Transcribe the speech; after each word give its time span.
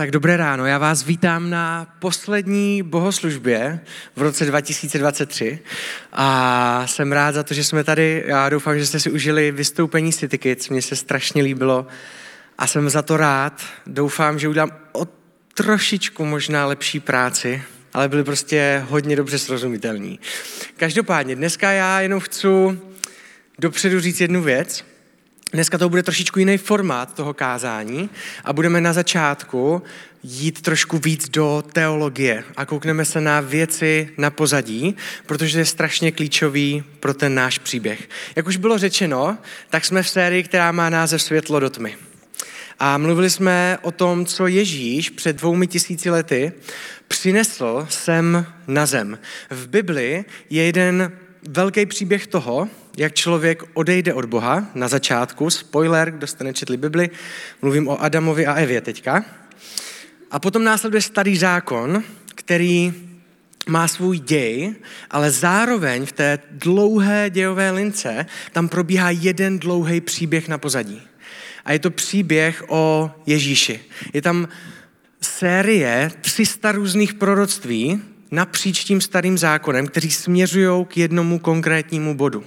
Tak 0.00 0.10
dobré 0.10 0.36
ráno, 0.36 0.66
já 0.66 0.78
vás 0.78 1.04
vítám 1.04 1.50
na 1.50 1.86
poslední 1.98 2.82
bohoslužbě 2.82 3.80
v 4.16 4.22
roce 4.22 4.44
2023 4.44 5.58
a 6.12 6.86
jsem 6.86 7.12
rád 7.12 7.32
za 7.32 7.42
to, 7.42 7.54
že 7.54 7.64
jsme 7.64 7.84
tady. 7.84 8.24
Já 8.26 8.48
doufám, 8.48 8.78
že 8.78 8.86
jste 8.86 9.00
si 9.00 9.10
užili 9.10 9.52
vystoupení 9.52 10.12
City 10.12 10.38
Kids, 10.38 10.68
mně 10.68 10.82
se 10.82 10.96
strašně 10.96 11.42
líbilo 11.42 11.86
a 12.58 12.66
jsem 12.66 12.90
za 12.90 13.02
to 13.02 13.16
rád. 13.16 13.62
Doufám, 13.86 14.38
že 14.38 14.48
udělám 14.48 14.70
o 14.92 15.06
trošičku 15.54 16.24
možná 16.24 16.66
lepší 16.66 17.00
práci, 17.00 17.62
ale 17.94 18.08
byli 18.08 18.24
prostě 18.24 18.84
hodně 18.88 19.16
dobře 19.16 19.38
srozumitelní. 19.38 20.20
Každopádně, 20.76 21.36
dneska 21.36 21.72
já 21.72 22.00
jenom 22.00 22.20
chci 22.20 22.48
dopředu 23.58 24.00
říct 24.00 24.20
jednu 24.20 24.42
věc– 24.42 24.84
Dneska 25.52 25.78
to 25.78 25.88
bude 25.88 26.02
trošičku 26.02 26.38
jiný 26.38 26.58
formát 26.58 27.14
toho 27.14 27.34
kázání 27.34 28.10
a 28.44 28.52
budeme 28.52 28.80
na 28.80 28.92
začátku 28.92 29.82
jít 30.22 30.62
trošku 30.62 30.98
víc 30.98 31.28
do 31.28 31.64
teologie 31.72 32.44
a 32.56 32.64
koukneme 32.64 33.04
se 33.04 33.20
na 33.20 33.40
věci 33.40 34.08
na 34.18 34.30
pozadí, 34.30 34.96
protože 35.26 35.58
je 35.58 35.64
strašně 35.64 36.12
klíčový 36.12 36.84
pro 37.00 37.14
ten 37.14 37.34
náš 37.34 37.58
příběh. 37.58 38.08
Jak 38.36 38.46
už 38.46 38.56
bylo 38.56 38.78
řečeno, 38.78 39.38
tak 39.70 39.84
jsme 39.84 40.02
v 40.02 40.08
sérii, 40.08 40.42
která 40.42 40.72
má 40.72 40.90
název 40.90 41.22
Světlo 41.22 41.60
do 41.60 41.70
tmy. 41.70 41.96
A 42.78 42.98
mluvili 42.98 43.30
jsme 43.30 43.78
o 43.82 43.90
tom, 43.90 44.26
co 44.26 44.46
Ježíš 44.46 45.10
před 45.10 45.36
dvoumi 45.36 45.66
tisíci 45.66 46.10
lety 46.10 46.52
přinesl 47.08 47.86
sem 47.90 48.46
na 48.66 48.86
zem. 48.86 49.18
V 49.50 49.68
Bibli 49.68 50.24
je 50.50 50.64
jeden 50.64 51.12
velký 51.48 51.86
příběh 51.86 52.26
toho, 52.26 52.68
jak 52.96 53.14
člověk 53.14 53.62
odejde 53.74 54.14
od 54.14 54.24
Boha 54.24 54.66
na 54.74 54.88
začátku. 54.88 55.50
Spoiler, 55.50 56.10
kdo 56.10 56.26
jste 56.26 56.44
nečetli 56.44 56.76
Bibli, 56.76 57.10
mluvím 57.62 57.88
o 57.88 58.02
Adamovi 58.02 58.46
a 58.46 58.54
Evě 58.54 58.80
teďka. 58.80 59.24
A 60.30 60.38
potom 60.38 60.64
následuje 60.64 61.02
starý 61.02 61.36
zákon, 61.36 62.02
který 62.34 62.92
má 63.68 63.88
svůj 63.88 64.18
děj, 64.18 64.74
ale 65.10 65.30
zároveň 65.30 66.06
v 66.06 66.12
té 66.12 66.38
dlouhé 66.50 67.30
dějové 67.30 67.70
lince 67.70 68.26
tam 68.52 68.68
probíhá 68.68 69.10
jeden 69.10 69.58
dlouhý 69.58 70.00
příběh 70.00 70.48
na 70.48 70.58
pozadí. 70.58 71.02
A 71.64 71.72
je 71.72 71.78
to 71.78 71.90
příběh 71.90 72.64
o 72.68 73.10
Ježíši. 73.26 73.80
Je 74.12 74.22
tam 74.22 74.48
série 75.20 76.10
300 76.20 76.72
různých 76.72 77.14
proroctví 77.14 78.02
napříč 78.30 78.84
tím 78.84 79.00
starým 79.00 79.38
zákonem, 79.38 79.86
kteří 79.86 80.10
směřují 80.10 80.86
k 80.86 80.96
jednomu 80.96 81.38
konkrétnímu 81.38 82.14
bodu. 82.14 82.44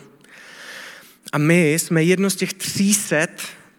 A 1.31 1.37
my 1.37 1.73
jsme 1.73 2.03
jedno 2.03 2.29
z 2.29 2.35
těch 2.35 2.53
300 2.53 3.17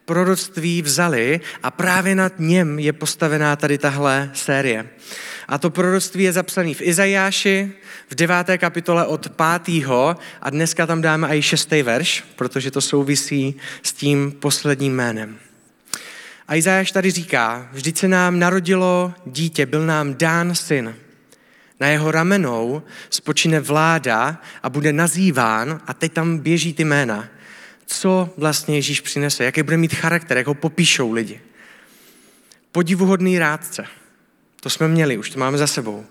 proroctví 0.05 0.83
vzali 0.83 1.41
a 1.63 1.71
právě 1.71 2.15
nad 2.15 2.33
něm 2.39 2.79
je 2.79 2.93
postavená 2.93 3.57
tady 3.57 3.79
tahle 3.79 4.31
série. 4.35 4.89
A 5.49 5.59
to 5.59 5.71
proroctví 5.71 6.25
je 6.25 6.33
zapsané 6.33 6.75
v 6.75 6.83
Izajáši, 6.83 7.73
v 8.11 8.15
deváté 8.15 8.59
kapitole 8.59 9.07
od 9.07 9.29
pátého 9.29 10.17
a 10.43 10.51
dneska 10.51 10.87
tam 10.87 11.03
dáme 11.03 11.37
i 11.37 11.43
šestý 11.43 11.83
verš, 11.83 12.25
protože 12.37 12.71
to 12.71 12.81
souvisí 12.81 13.55
s 13.83 13.93
tím 13.93 14.33
posledním 14.33 14.95
jménem. 14.95 15.39
A 16.49 16.55
Izajáš 16.55 16.93
tady 16.93 17.11
říká, 17.11 17.69
vždyť 17.73 17.99
se 17.99 18.09
nám 18.09 18.39
narodilo 18.39 19.15
dítě, 19.27 19.67
byl 19.67 19.87
nám 19.87 20.15
dán 20.15 20.55
syn. 20.55 20.95
Na 21.81 21.89
jeho 21.89 22.11
ramenou 22.11 22.83
spočine 23.11 23.61
vláda 23.61 24.41
a 24.63 24.71
bude 24.71 24.93
nazýván, 24.93 25.81
a 25.87 25.95
teď 25.95 26.13
tam 26.13 26.39
běží 26.39 26.75
ty 26.75 26.85
jména, 26.85 27.29
co 27.87 28.35
vlastně 28.37 28.77
Ježíš 28.77 29.01
přinese, 29.01 29.45
jaký 29.45 29.63
bude 29.63 29.77
mít 29.77 29.95
charakter, 29.95 30.37
jak 30.37 30.47
ho 30.47 30.55
popíšou 30.55 31.13
lidi. 31.13 31.41
Podivuhodný 32.73 33.39
rádce. 33.39 33.87
To 34.61 34.71
jsme 34.71 34.89
měli, 34.89 35.19
už 35.19 35.31
to 35.31 35.39
máme 35.39 35.59
za 35.59 35.67
sebou. 35.67 36.07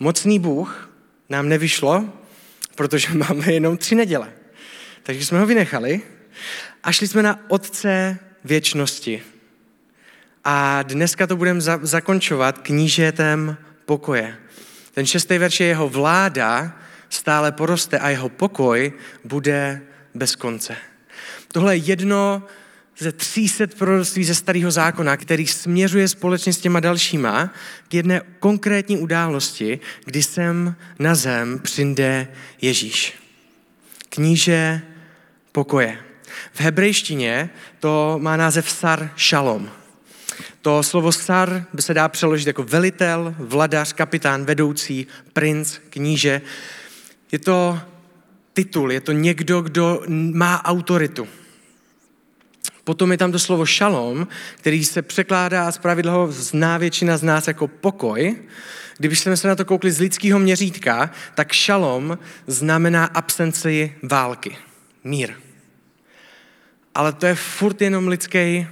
Mocný 0.00 0.38
Bůh 0.38 0.90
nám 1.28 1.48
nevyšlo, 1.48 2.12
protože 2.74 3.08
máme 3.14 3.52
jenom 3.52 3.76
tři 3.76 3.94
neděle. 3.94 4.32
Takže 5.02 5.26
jsme 5.26 5.40
ho 5.40 5.46
vynechali 5.46 6.02
a 6.82 6.92
šli 6.92 7.08
jsme 7.08 7.22
na 7.22 7.40
Otce 7.48 8.18
věčnosti. 8.44 9.22
A 10.44 10.82
dneska 10.82 11.26
to 11.26 11.36
budeme 11.36 11.60
za- 11.60 11.80
zakončovat 11.82 12.58
knížetem 12.58 13.56
pokoje. 13.86 14.36
Ten 14.98 15.06
šestý 15.06 15.38
verš 15.38 15.60
je 15.60 15.66
jeho 15.66 15.88
vláda 15.88 16.74
stále 17.06 17.52
poroste 17.52 17.98
a 17.98 18.10
jeho 18.10 18.28
pokoj 18.28 18.92
bude 19.24 19.80
bez 20.14 20.34
konce. 20.34 20.76
Tohle 21.52 21.76
je 21.76 21.82
jedno 21.94 22.42
ze 22.98 23.12
300 23.12 23.66
proroctví 23.78 24.24
ze 24.24 24.34
starého 24.34 24.70
zákona, 24.70 25.16
který 25.16 25.46
směřuje 25.46 26.08
společně 26.08 26.52
s 26.52 26.58
těma 26.58 26.80
dalšíma 26.80 27.50
k 27.88 27.94
jedné 27.94 28.20
konkrétní 28.38 28.98
události, 28.98 29.80
kdy 30.04 30.22
sem 30.22 30.74
na 30.98 31.14
zem 31.14 31.58
přijde 31.58 32.28
Ježíš. 32.62 33.14
Kníže 34.08 34.80
pokoje. 35.52 35.98
V 36.52 36.60
hebrejštině 36.60 37.50
to 37.80 38.18
má 38.22 38.36
název 38.36 38.70
Sar 38.70 39.10
Shalom. 39.18 39.70
To 40.68 40.82
slovo 40.82 41.12
sar 41.12 41.64
by 41.72 41.82
se 41.82 41.94
dá 41.94 42.08
přeložit 42.08 42.46
jako 42.46 42.62
velitel, 42.62 43.34
vladař, 43.38 43.92
kapitán, 43.92 44.44
vedoucí, 44.44 45.06
princ, 45.32 45.78
kníže. 45.90 46.40
Je 47.32 47.38
to 47.38 47.80
titul, 48.52 48.92
je 48.92 49.00
to 49.00 49.12
někdo, 49.12 49.60
kdo 49.60 50.02
má 50.08 50.64
autoritu. 50.64 51.28
Potom 52.84 53.12
je 53.12 53.18
tam 53.18 53.32
to 53.32 53.38
slovo 53.38 53.66
šalom, 53.66 54.28
který 54.56 54.84
se 54.84 55.02
překládá 55.02 55.68
a 55.68 55.72
zpravidla 55.72 56.12
ho 56.12 56.32
zná 56.32 56.78
většina 56.78 57.16
z 57.16 57.22
nás 57.22 57.48
jako 57.48 57.68
pokoj. 57.68 58.36
Jsme 59.00 59.36
se 59.36 59.48
na 59.48 59.54
to 59.54 59.64
koukli 59.64 59.92
z 59.92 60.00
lidského 60.00 60.38
měřítka, 60.38 61.10
tak 61.34 61.52
šalom 61.52 62.18
znamená 62.46 63.04
absenci 63.04 63.94
války, 64.02 64.56
mír. 65.04 65.34
Ale 66.94 67.12
to 67.12 67.26
je 67.26 67.34
furt 67.34 67.82
jenom 67.82 68.08
lidský 68.08 68.66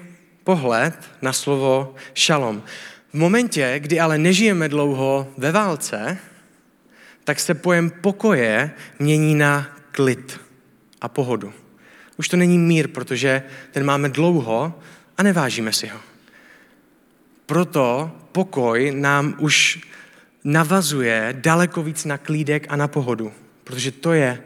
pohled 0.47 0.95
na 1.23 1.33
slovo 1.35 1.95
šalom. 2.15 2.63
V 3.11 3.19
momentě, 3.19 3.75
kdy 3.79 4.01
ale 4.01 4.19
nežijeme 4.19 4.69
dlouho 4.69 5.27
ve 5.37 5.53
válce, 5.53 6.19
tak 7.25 7.41
se 7.41 7.55
pojem 7.55 7.91
pokoje 7.91 8.71
mění 8.99 9.35
na 9.35 9.67
klid 9.91 10.41
a 11.01 11.09
pohodu. 11.09 11.53
Už 12.17 12.29
to 12.29 12.37
není 12.37 12.59
mír, 12.59 12.89
protože 12.89 13.43
ten 13.73 13.85
máme 13.85 14.09
dlouho 14.09 14.79
a 15.19 15.23
nevážíme 15.23 15.73
si 15.73 15.87
ho. 15.87 15.99
Proto 17.47 18.11
pokoj 18.33 18.93
nám 18.95 19.35
už 19.39 19.83
navazuje 20.45 21.35
daleko 21.41 21.83
víc 21.83 22.05
na 22.05 22.19
klídek 22.19 22.67
a 22.69 22.77
na 22.77 22.89
pohodu, 22.89 23.33
protože 23.65 23.91
to 23.91 24.13
je 24.13 24.39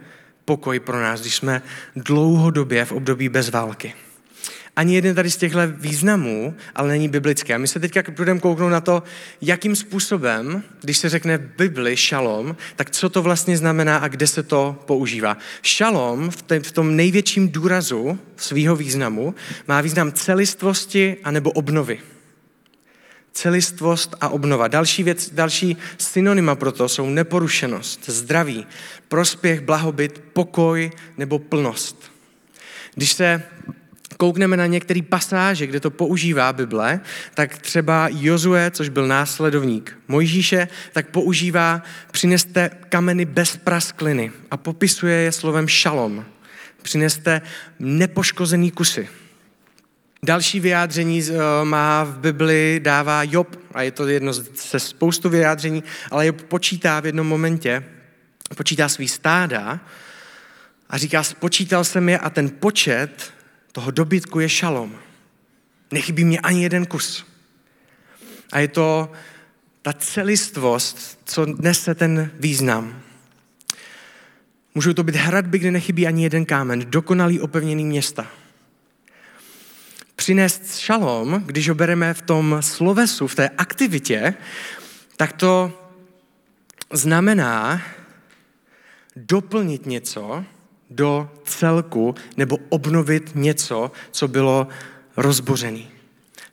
pokoj 0.44 0.80
pro 0.80 1.00
nás, 1.00 1.20
když 1.20 1.36
jsme 1.36 1.62
dlouhodobě 1.96 2.84
v 2.84 2.92
období 2.92 3.28
bez 3.28 3.50
války 3.50 3.94
ani 4.80 4.94
jeden 4.94 5.14
tady 5.14 5.30
z 5.30 5.36
těchto 5.36 5.58
významů, 5.66 6.54
ale 6.74 6.88
není 6.88 7.08
biblický. 7.08 7.54
A 7.54 7.58
my 7.58 7.68
se 7.68 7.80
teďka 7.80 8.02
budeme 8.16 8.40
kouknout 8.40 8.72
na 8.72 8.80
to, 8.80 9.02
jakým 9.40 9.76
způsobem, 9.76 10.62
když 10.80 10.98
se 10.98 11.08
řekne 11.08 11.38
v 11.38 11.56
Bibli 11.56 11.96
šalom, 11.96 12.56
tak 12.76 12.90
co 12.90 13.08
to 13.08 13.22
vlastně 13.22 13.56
znamená 13.56 13.96
a 13.96 14.08
kde 14.08 14.26
se 14.26 14.42
to 14.42 14.82
používá. 14.86 15.36
Šalom 15.62 16.30
v 16.62 16.72
tom 16.72 16.96
největším 16.96 17.48
důrazu 17.48 18.18
svého 18.36 18.76
významu 18.76 19.34
má 19.68 19.80
význam 19.80 20.12
celistvosti 20.12 21.16
anebo 21.24 21.50
obnovy. 21.50 22.00
Celistvost 23.32 24.16
a 24.20 24.28
obnova. 24.28 24.68
Další, 24.68 25.02
věc, 25.02 25.30
další 25.30 25.76
synonyma 25.98 26.54
pro 26.54 26.72
to 26.72 26.88
jsou 26.88 27.10
neporušenost, 27.10 28.08
zdraví, 28.08 28.66
prospěch, 29.08 29.60
blahobyt, 29.60 30.22
pokoj 30.32 30.90
nebo 31.18 31.38
plnost. 31.38 32.10
Když 32.94 33.12
se 33.12 33.42
koukneme 34.20 34.56
na 34.56 34.66
některé 34.66 35.00
pasáže, 35.02 35.66
kde 35.66 35.80
to 35.80 35.90
používá 35.90 36.52
Bible, 36.52 37.00
tak 37.34 37.58
třeba 37.58 38.08
Jozue, 38.12 38.70
což 38.70 38.88
byl 38.88 39.06
následovník 39.06 39.98
Mojžíše, 40.08 40.68
tak 40.92 41.08
používá 41.08 41.82
přineste 42.10 42.70
kameny 42.88 43.24
bez 43.24 43.56
praskliny 43.56 44.32
a 44.50 44.56
popisuje 44.56 45.16
je 45.16 45.32
slovem 45.32 45.68
šalom. 45.68 46.24
Přineste 46.82 47.40
nepoškozený 47.78 48.70
kusy. 48.70 49.08
Další 50.22 50.60
vyjádření 50.60 51.22
eh, 51.22 51.34
má 51.64 52.04
v 52.04 52.18
Bibli, 52.18 52.80
dává 52.82 53.22
Job, 53.22 53.56
a 53.74 53.82
je 53.82 53.90
to 53.90 54.08
jedno 54.08 54.32
ze 54.32 54.80
spoustu 54.80 55.28
vyjádření, 55.28 55.84
ale 56.10 56.26
Job 56.26 56.42
počítá 56.42 57.00
v 57.00 57.06
jednom 57.06 57.26
momentě, 57.26 57.84
počítá 58.56 58.88
svý 58.88 59.08
stáda 59.08 59.80
a 60.90 60.98
říká, 60.98 61.22
spočítal 61.22 61.84
jsem 61.84 62.08
je 62.08 62.18
a 62.18 62.30
ten 62.30 62.50
počet 62.50 63.39
toho 63.72 63.90
dobytku 63.90 64.40
je 64.40 64.48
šalom. 64.48 64.98
Nechybí 65.90 66.24
mě 66.24 66.40
ani 66.40 66.62
jeden 66.62 66.86
kus. 66.86 67.26
A 68.52 68.58
je 68.58 68.68
to 68.68 69.12
ta 69.82 69.92
celistvost, 69.92 71.20
co 71.24 71.46
nese 71.46 71.94
ten 71.94 72.30
význam. 72.34 73.02
Můžou 74.74 74.92
to 74.92 75.02
být 75.02 75.16
hradby, 75.16 75.58
kde 75.58 75.70
nechybí 75.70 76.06
ani 76.06 76.22
jeden 76.22 76.44
kámen, 76.44 76.90
dokonalý 76.90 77.40
opevněný 77.40 77.84
města. 77.84 78.26
přinést 80.16 80.78
šalom, 80.78 81.42
když 81.46 81.68
ho 81.68 81.74
bereme 81.74 82.14
v 82.14 82.22
tom 82.22 82.56
slovesu, 82.60 83.26
v 83.26 83.34
té 83.34 83.48
aktivitě, 83.48 84.34
tak 85.16 85.32
to 85.32 85.72
znamená 86.92 87.82
doplnit 89.16 89.86
něco 89.86 90.44
do 90.90 91.30
celku 91.44 92.14
nebo 92.36 92.58
obnovit 92.68 93.30
něco, 93.34 93.92
co 94.10 94.28
bylo 94.28 94.68
rozbořený. 95.16 95.88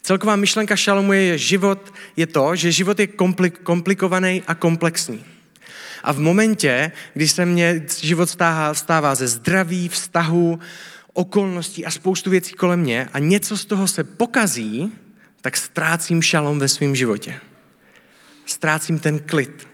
Celková 0.01 0.36
myšlenka 0.36 0.75
šalomu 0.75 1.13
je, 1.13 1.38
život 1.38 1.94
je 2.18 2.28
to, 2.28 2.56
že 2.56 2.72
život 2.72 3.00
je 3.00 3.07
komplik, 3.07 3.60
komplikovaný 3.60 4.44
a 4.48 4.56
komplexní. 4.56 5.25
A 6.04 6.13
v 6.13 6.19
momentě, 6.19 6.92
kdy 7.13 7.28
se 7.28 7.45
mě 7.45 7.86
život 8.01 8.30
stává, 8.30 8.74
stává 8.74 9.16
ze 9.16 9.28
zdraví, 9.28 9.89
vztahu, 9.89 10.60
okolností 11.13 11.86
a 11.86 11.92
spoustu 11.92 12.30
věcí 12.30 12.54
kolem 12.54 12.80
mě 12.80 13.10
a 13.13 13.19
něco 13.19 13.57
z 13.57 13.66
toho 13.66 13.88
se 13.88 14.04
pokazí, 14.04 14.92
tak 15.42 15.57
ztrácím 15.57 16.22
šalom 16.22 16.60
ve 16.60 16.68
svém 16.68 16.95
životě. 16.95 17.40
Ztrácím 18.45 19.00
ten 19.00 19.19
klid. 19.19 19.67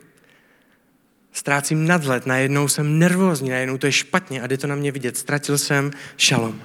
Ztrácím 1.33 1.87
nadhled, 1.87 2.25
najednou 2.25 2.67
jsem 2.67 2.99
nervózní, 2.99 3.49
najednou 3.49 3.77
to 3.77 3.85
je 3.85 3.91
špatně 3.91 4.41
a 4.41 4.47
jde 4.47 4.57
to 4.57 4.67
na 4.67 4.75
mě 4.75 4.91
vidět. 4.91 5.17
Ztratil 5.17 5.57
jsem 5.57 5.91
šalom. 6.17 6.61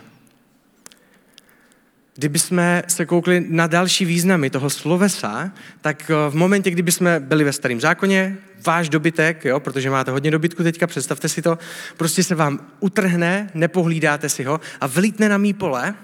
Kdyby 2.15 2.39
jsme 2.39 2.83
se 2.89 3.07
koukli 3.07 3.47
na 3.49 3.67
další 3.67 4.05
významy 4.05 4.51
toho 4.51 4.71
slovesa, 4.71 5.53
tak 5.81 6.11
eh, 6.11 6.31
v 6.31 6.35
momentě, 6.35 6.71
kdyby 6.71 6.93
jsme 6.93 7.21
byli 7.21 7.45
ve 7.45 7.53
starém 7.53 7.81
zákoně, 7.81 8.37
váš 8.67 8.89
dobytek, 8.89 9.45
jo, 9.45 9.61
protože 9.61 9.91
máte 9.91 10.11
hodně 10.11 10.31
dobytku 10.31 10.63
teďka, 10.63 10.87
představte 10.87 11.29
si 11.29 11.43
to, 11.43 11.59
prostě 11.97 12.25
se 12.25 12.35
vám 12.35 12.61
utrhne, 12.81 13.51
nepohlídáte 13.55 14.29
si 14.29 14.45
ho 14.45 14.61
a 14.81 14.87
vlítne 14.87 15.29
na 15.29 15.39
mý 15.39 15.53
pole 15.53 15.95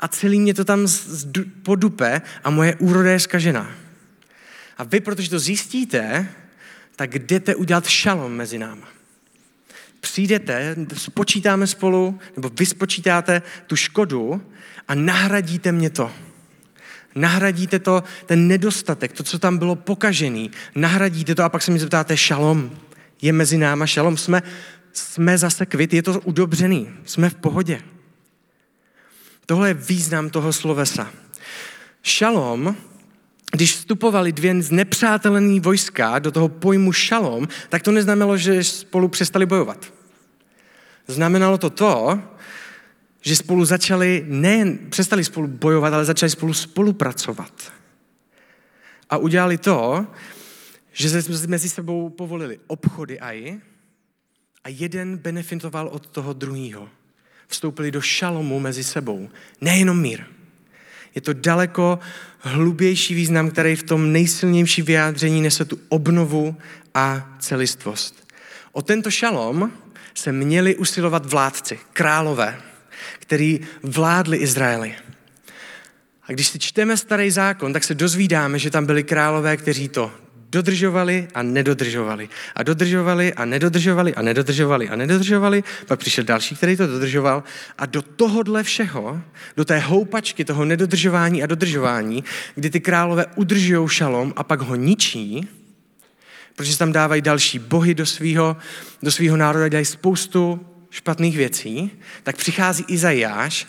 a 0.00 0.08
celý 0.08 0.40
mě 0.40 0.54
to 0.54 0.64
tam 0.64 0.86
podupe 1.62 2.22
a 2.44 2.50
moje 2.50 2.74
úroda 2.74 3.10
je 3.10 3.20
zkažená. 3.20 3.70
A 4.78 4.84
vy, 4.84 5.00
protože 5.00 5.30
to 5.30 5.38
zjistíte, 5.38 6.28
tak 7.00 7.18
jdete 7.18 7.54
udělat 7.54 7.86
šalom 7.86 8.32
mezi 8.32 8.58
náma. 8.58 8.88
Přijdete, 10.00 10.76
spočítáme 10.96 11.66
spolu, 11.66 12.18
nebo 12.36 12.50
vy 12.58 12.66
spočítáte 12.66 13.42
tu 13.66 13.76
škodu 13.76 14.42
a 14.88 14.94
nahradíte 14.94 15.72
mě 15.72 15.90
to. 15.90 16.12
Nahradíte 17.14 17.78
to, 17.78 18.02
ten 18.26 18.48
nedostatek, 18.48 19.12
to, 19.12 19.22
co 19.22 19.38
tam 19.38 19.58
bylo 19.58 19.76
pokažený, 19.76 20.50
nahradíte 20.74 21.34
to 21.34 21.44
a 21.44 21.48
pak 21.48 21.62
se 21.62 21.70
mi 21.70 21.78
zeptáte, 21.78 22.16
šalom, 22.16 22.70
je 23.22 23.32
mezi 23.32 23.58
náma 23.58 23.86
šalom, 23.86 24.16
jsme, 24.16 24.42
jsme 24.92 25.38
zase 25.38 25.66
kvit, 25.66 25.94
je 25.94 26.02
to 26.02 26.20
udobřený, 26.20 26.90
jsme 27.04 27.30
v 27.30 27.34
pohodě. 27.34 27.82
Tohle 29.46 29.68
je 29.68 29.74
význam 29.74 30.30
toho 30.30 30.52
slovesa. 30.52 31.10
Šalom, 32.02 32.76
když 33.50 33.76
vstupovali 33.76 34.32
dvě 34.32 34.62
znepřátelené 34.62 35.60
vojska 35.60 36.18
do 36.18 36.32
toho 36.32 36.48
pojmu 36.48 36.92
šalom, 36.92 37.48
tak 37.68 37.82
to 37.82 37.92
neznamenalo, 37.92 38.36
že 38.36 38.64
spolu 38.64 39.08
přestali 39.08 39.46
bojovat. 39.46 39.92
Znamenalo 41.06 41.58
to 41.58 41.70
to, 41.70 42.22
že 43.20 43.36
spolu 43.36 43.64
začali, 43.64 44.24
nejen 44.28 44.78
přestali 44.88 45.24
spolu 45.24 45.46
bojovat, 45.46 45.92
ale 45.94 46.04
začali 46.04 46.30
spolu 46.30 46.54
spolupracovat. 46.54 47.72
A 49.10 49.16
udělali 49.16 49.58
to, 49.58 50.06
že 50.92 51.22
mezi 51.46 51.68
sebou 51.68 52.08
povolili 52.08 52.58
obchody 52.66 53.20
aj 53.20 53.60
a 54.64 54.68
jeden 54.68 55.16
benefitoval 55.16 55.88
od 55.88 56.06
toho 56.06 56.32
druhého. 56.32 56.88
Vstoupili 57.46 57.90
do 57.90 58.00
šalomu 58.00 58.60
mezi 58.60 58.84
sebou. 58.84 59.28
Nejenom 59.60 60.00
mír. 60.00 60.39
Je 61.14 61.20
to 61.20 61.32
daleko 61.32 61.98
hlubější 62.38 63.14
význam, 63.14 63.50
který 63.50 63.76
v 63.76 63.82
tom 63.82 64.12
nejsilnější 64.12 64.82
vyjádření 64.82 65.42
nese 65.42 65.64
tu 65.64 65.78
obnovu 65.88 66.56
a 66.94 67.36
celistvost. 67.38 68.28
O 68.72 68.82
tento 68.82 69.10
šalom 69.10 69.72
se 70.14 70.32
měli 70.32 70.76
usilovat 70.76 71.26
vládci, 71.26 71.78
králové 71.92 72.58
který 73.18 73.60
vládli 73.82 74.36
Izraeli. 74.36 74.94
A 76.22 76.32
když 76.32 76.46
si 76.48 76.58
čteme 76.58 76.96
starý 76.96 77.30
zákon, 77.30 77.72
tak 77.72 77.84
se 77.84 77.94
dozvídáme, 77.94 78.58
že 78.58 78.70
tam 78.70 78.86
byli 78.86 79.04
králové, 79.04 79.56
kteří 79.56 79.88
to 79.88 80.12
dodržovali 80.50 81.28
a 81.34 81.42
nedodržovali. 81.42 82.28
A 82.54 82.62
dodržovali 82.62 83.34
a 83.34 83.44
nedodržovali 83.44 84.14
a 84.14 84.22
nedodržovali 84.22 84.88
a 84.88 84.96
nedodržovali. 84.96 85.64
Pak 85.86 85.98
přišel 86.00 86.24
další, 86.24 86.56
který 86.56 86.76
to 86.76 86.86
dodržoval. 86.86 87.42
A 87.78 87.86
do 87.86 88.02
tohohle 88.02 88.62
všeho, 88.62 89.20
do 89.56 89.64
té 89.64 89.78
houpačky 89.78 90.44
toho 90.44 90.64
nedodržování 90.64 91.42
a 91.42 91.46
dodržování, 91.46 92.24
kdy 92.54 92.70
ty 92.70 92.80
králové 92.80 93.26
udržují 93.36 93.88
šalom 93.88 94.32
a 94.36 94.42
pak 94.42 94.60
ho 94.60 94.76
ničí, 94.76 95.48
protože 96.56 96.78
tam 96.78 96.92
dávají 96.92 97.22
další 97.22 97.58
bohy 97.58 97.94
do 97.94 98.06
svého 98.06 98.56
do 99.02 99.10
svýho 99.10 99.36
národa, 99.36 99.68
dělají 99.68 99.86
spoustu 99.86 100.60
špatných 100.90 101.36
věcí, 101.36 101.90
tak 102.22 102.36
přichází 102.36 102.84
Izajáš 102.88 103.66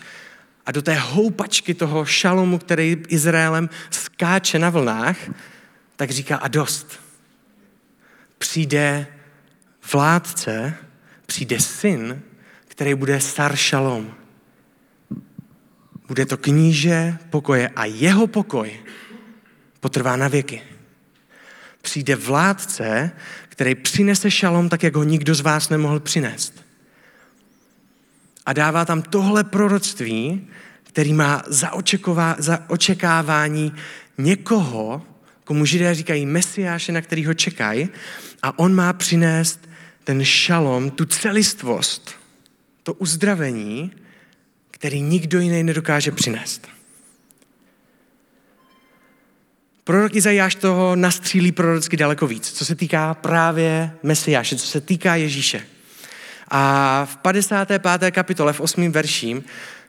a 0.66 0.72
do 0.72 0.82
té 0.82 0.94
houpačky 0.94 1.74
toho 1.74 2.04
šalomu, 2.04 2.58
který 2.58 2.96
Izraelem 3.08 3.70
skáče 3.90 4.58
na 4.58 4.70
vlnách, 4.70 5.16
tak 6.02 6.10
říká 6.10 6.36
a 6.36 6.48
dost. 6.48 7.00
Přijde 8.38 9.06
vládce, 9.92 10.74
přijde 11.26 11.60
syn, 11.60 12.22
který 12.68 12.94
bude 12.94 13.20
star 13.20 13.56
šalom. 13.56 14.14
Bude 16.08 16.26
to 16.26 16.36
kníže 16.36 17.18
pokoje 17.30 17.68
a 17.68 17.84
jeho 17.84 18.26
pokoj 18.26 18.80
potrvá 19.80 20.16
na 20.16 20.28
věky. 20.28 20.62
Přijde 21.82 22.16
vládce, 22.16 23.10
který 23.48 23.74
přinese 23.74 24.30
šalom 24.30 24.68
tak, 24.68 24.82
jak 24.82 24.96
ho 24.96 25.02
nikdo 25.02 25.34
z 25.34 25.40
vás 25.40 25.68
nemohl 25.68 26.00
přinést 26.00 26.64
a 28.46 28.52
dává 28.52 28.84
tam 28.84 29.02
tohle 29.02 29.44
proroctví, 29.44 30.48
který 30.82 31.12
má 31.12 31.42
za, 31.46 31.70
za 32.38 32.70
očekávání 32.70 33.72
někoho, 34.18 35.11
komu 35.52 35.64
židé 35.64 35.94
říkají 35.94 36.26
Mesiáše, 36.26 36.92
na 36.92 37.00
kterýho 37.00 37.34
čekají, 37.34 37.88
a 38.42 38.58
on 38.58 38.74
má 38.74 38.92
přinést 38.92 39.68
ten 40.04 40.24
šalom, 40.24 40.90
tu 40.90 41.04
celistvost, 41.04 42.10
to 42.82 42.94
uzdravení, 42.94 43.92
který 44.70 45.00
nikdo 45.00 45.40
jiný 45.40 45.62
nedokáže 45.62 46.10
přinést. 46.12 46.68
Prorok 49.84 50.14
Izajáš 50.14 50.54
toho 50.54 50.96
nastřílí 50.96 51.52
prorocky 51.52 51.96
daleko 51.96 52.26
víc, 52.26 52.52
co 52.52 52.64
se 52.64 52.74
týká 52.74 53.14
právě 53.14 53.90
Mesiáše, 54.02 54.56
co 54.56 54.66
se 54.66 54.80
týká 54.80 55.16
Ježíše. 55.16 55.66
A 56.48 57.04
v 57.10 57.16
55. 57.16 58.10
kapitole, 58.10 58.52
v 58.52 58.60
8. 58.60 58.92
verším, 58.92 59.44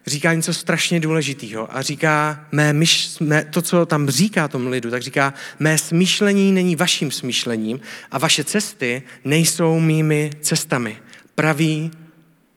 říká 0.06 0.34
něco 0.34 0.54
strašně 0.54 1.00
důležitého 1.00 1.78
a 1.78 1.82
říká, 1.82 2.46
mé 2.52 2.74
myš, 2.74 3.20
mé, 3.20 3.46
to, 3.46 3.62
co 3.62 3.86
tam 3.86 4.10
říká 4.10 4.48
tomu 4.48 4.70
lidu, 4.70 4.92
tak 4.92 5.02
říká, 5.02 5.34
mé 5.60 5.78
smýšlení 5.78 6.52
není 6.52 6.76
vaším 6.76 7.12
smýšlením 7.12 7.80
a 8.12 8.18
vaše 8.18 8.44
cesty 8.44 9.04
nejsou 9.26 9.80
mými 9.80 10.32
cestami. 10.42 10.98
Pravý 11.36 11.92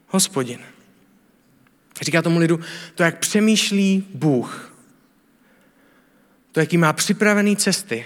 hospodin. 0.09 0.59
Říká 2.03 2.23
tomu 2.23 2.39
lidu, 2.39 2.61
to, 2.95 3.03
jak 3.03 3.19
přemýšlí 3.19 4.05
Bůh, 4.15 4.75
to, 6.53 6.61
jaký 6.61 6.77
má 6.77 6.93
připravený 6.93 7.57
cesty, 7.57 8.05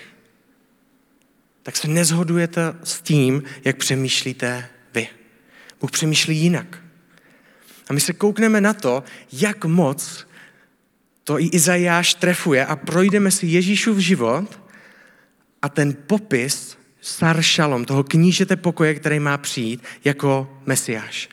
tak 1.62 1.76
se 1.76 1.88
nezhodujete 1.88 2.74
s 2.84 3.00
tím, 3.00 3.42
jak 3.64 3.76
přemýšlíte 3.76 4.68
vy. 4.94 5.08
Bůh 5.80 5.90
přemýšlí 5.90 6.36
jinak. 6.36 6.82
A 7.90 7.92
my 7.92 8.00
se 8.00 8.12
koukneme 8.12 8.60
na 8.60 8.74
to, 8.74 9.04
jak 9.32 9.64
moc 9.64 10.26
to 11.24 11.40
i 11.40 11.46
Izajáš 11.46 12.14
trefuje 12.14 12.66
a 12.66 12.76
projdeme 12.76 13.30
si 13.30 13.46
Ježíšův 13.46 13.98
život 13.98 14.60
a 15.62 15.68
ten 15.68 15.96
popis 16.06 16.76
Sar 17.00 17.42
Shalom, 17.42 17.84
toho 17.84 18.04
knížete 18.04 18.56
pokoje, 18.56 18.94
který 18.94 19.20
má 19.20 19.38
přijít 19.38 19.82
jako 20.04 20.60
Mesiáš. 20.66 21.28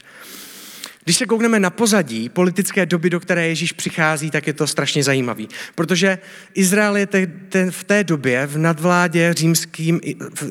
Když 1.03 1.17
se 1.17 1.25
koukneme 1.25 1.59
na 1.59 1.69
pozadí 1.69 2.29
politické 2.29 2.85
doby, 2.85 3.09
do 3.09 3.19
které 3.19 3.47
Ježíš 3.47 3.71
přichází, 3.71 4.31
tak 4.31 4.47
je 4.47 4.53
to 4.53 4.67
strašně 4.67 5.03
zajímavý. 5.03 5.47
Protože 5.75 6.17
Izrael 6.53 6.97
je 6.97 7.07
te, 7.07 7.27
te, 7.27 7.71
v 7.71 7.83
té 7.83 8.03
době 8.03 8.47
v 8.47 8.57
nadvládě 8.57 9.33
římským, 9.33 10.01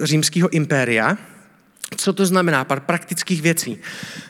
římského 0.03 0.49
impéria, 0.49 1.19
co 1.97 2.13
to 2.13 2.27
znamená? 2.27 2.65
Pár 2.65 2.81
praktických 2.81 3.43
věcí. 3.43 3.79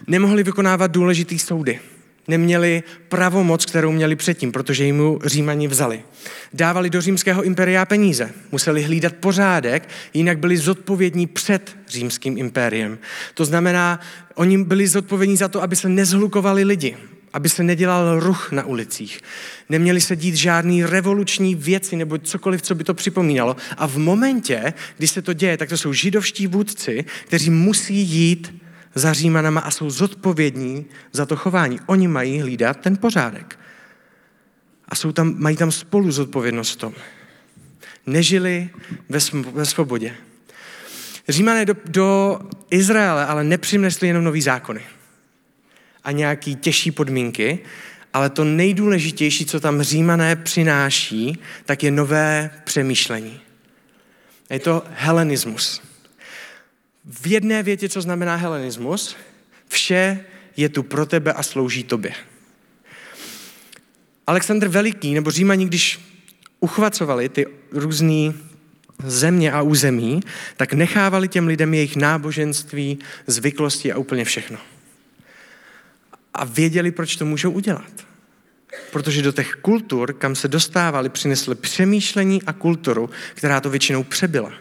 Nemohli 0.07 0.43
vykonávat 0.43 0.91
důležitý 0.91 1.39
soudy. 1.39 1.81
Neměli 2.29 2.83
pravomoc, 3.09 3.67
kterou 3.67 3.93
měli 3.93 4.17
předtím, 4.17 4.53
protože 4.53 4.85
jim 4.85 5.19
římani 5.25 5.69
vzali. 5.69 6.03
Dávali 6.53 6.91
do 6.91 7.01
římského 7.01 7.43
imperia 7.43 7.85
peníze. 7.85 8.31
Museli 8.53 8.83
hlídat 8.83 9.13
pořádek, 9.15 9.89
jinak 10.15 10.39
byli 10.39 10.57
zodpovědní 10.57 11.27
před 11.27 11.77
římským 11.89 12.39
impériem. 12.39 12.99
To 13.35 13.45
znamená, 13.45 14.01
oni 14.35 14.65
byli 14.65 14.89
zodpovědní 14.89 15.37
za 15.37 15.49
to, 15.49 15.63
aby 15.63 15.77
se 15.77 15.89
nezhlukovali 15.89 16.65
lidi, 16.65 16.97
aby 17.37 17.49
se 17.49 17.63
nedělal 17.63 18.21
ruch 18.21 18.53
na 18.53 18.65
ulicích. 18.65 19.21
Neměli 19.69 20.01
se 20.01 20.17
dít 20.17 20.35
žádný 20.35 20.85
revoluční 20.85 21.55
věci 21.55 21.97
nebo 21.97 22.19
cokoliv, 22.19 22.63
co 22.63 22.75
by 22.75 22.85
to 22.85 22.95
připomínalo. 22.95 23.57
A 23.77 23.87
v 23.87 23.97
momentě, 23.97 24.73
kdy 24.97 25.09
se 25.09 25.23
to 25.23 25.33
děje, 25.33 25.57
tak 25.57 25.69
to 25.69 25.77
jsou 25.77 25.93
židovští 25.93 26.47
vůdci, 26.47 27.05
kteří 27.27 27.51
musí 27.51 27.95
jít 27.95 28.55
za 28.95 29.13
Římanama 29.13 29.61
a 29.61 29.71
jsou 29.71 29.91
zodpovědní 29.91 30.87
za 31.13 31.27
to 31.27 31.37
chování. 31.37 31.81
Oni 31.87 32.09
mají 32.09 32.41
hlídat 32.41 32.81
ten 32.81 32.97
pořádek. 32.97 33.59
A 34.89 34.95
jsou 34.95 35.13
tam, 35.13 35.35
mají 35.37 35.57
tam 35.57 35.73
spolu 35.73 36.11
zodpovědnost 36.11 36.73
v 36.73 36.77
tom. 36.77 36.93
Nežili 38.07 38.71
ve, 39.09 39.19
ve 39.53 39.67
svobodě. 39.67 40.15
Římané 41.29 41.65
do, 41.65 41.75
do 41.85 42.39
Izraele 42.71 43.27
ale 43.27 43.45
nepřinesli 43.45 44.09
jenom 44.09 44.25
nový 44.25 44.43
zákony 44.43 44.83
a 46.07 46.13
nějaký 46.13 46.57
těžší 46.57 46.91
podmínky, 46.91 47.59
ale 48.13 48.31
to 48.31 48.45
nejdůležitější, 48.45 49.47
co 49.47 49.61
tam 49.61 49.83
římané 49.83 50.37
přináší, 50.37 51.39
tak 51.65 51.83
je 51.83 51.91
nové 51.91 52.51
přemýšlení. 52.65 53.41
Je 54.51 54.59
to 54.59 54.83
helenismus. 54.95 55.83
V 57.05 57.27
jedné 57.27 57.63
větě, 57.63 57.89
co 57.89 58.03
znamená 58.03 58.37
helenismus, 58.37 59.17
vše 59.69 60.25
je 60.57 60.69
tu 60.69 60.83
pro 60.83 61.07
tebe 61.07 61.33
a 61.33 61.43
slouží 61.43 61.85
tobě. 61.85 62.13
Alexandr 64.27 64.69
Veliký, 64.69 65.15
nebo 65.15 65.31
Římani, 65.31 65.67
když 65.67 66.01
uchvacovali 66.61 67.29
ty 67.29 67.47
různé 67.73 68.33
země 69.05 69.53
a 69.53 69.63
území, 69.63 70.21
tak 70.57 70.73
nechávali 70.73 71.29
těm 71.29 71.47
lidem 71.47 71.75
jejich 71.75 71.97
náboženství, 71.97 72.99
zvyklosti 73.27 73.93
a 73.93 73.99
úplně 73.99 74.25
všechno. 74.25 74.59
A 76.37 76.45
věděli, 76.45 76.91
proč 76.91 77.17
to 77.17 77.25
můžou 77.25 77.51
udělat. 77.51 78.07
Protože 78.93 79.23
do 79.23 79.33
těch 79.33 79.53
kultur, 79.53 80.13
kam 80.13 80.35
se 80.35 80.49
dostávali, 80.49 81.09
přinesli 81.09 81.55
přemýšlení 81.55 82.43
a 82.43 82.53
kulturu, 82.53 83.11
která 83.35 83.61
to 83.61 83.71
většinou 83.71 84.03
přebyla. 84.03 84.53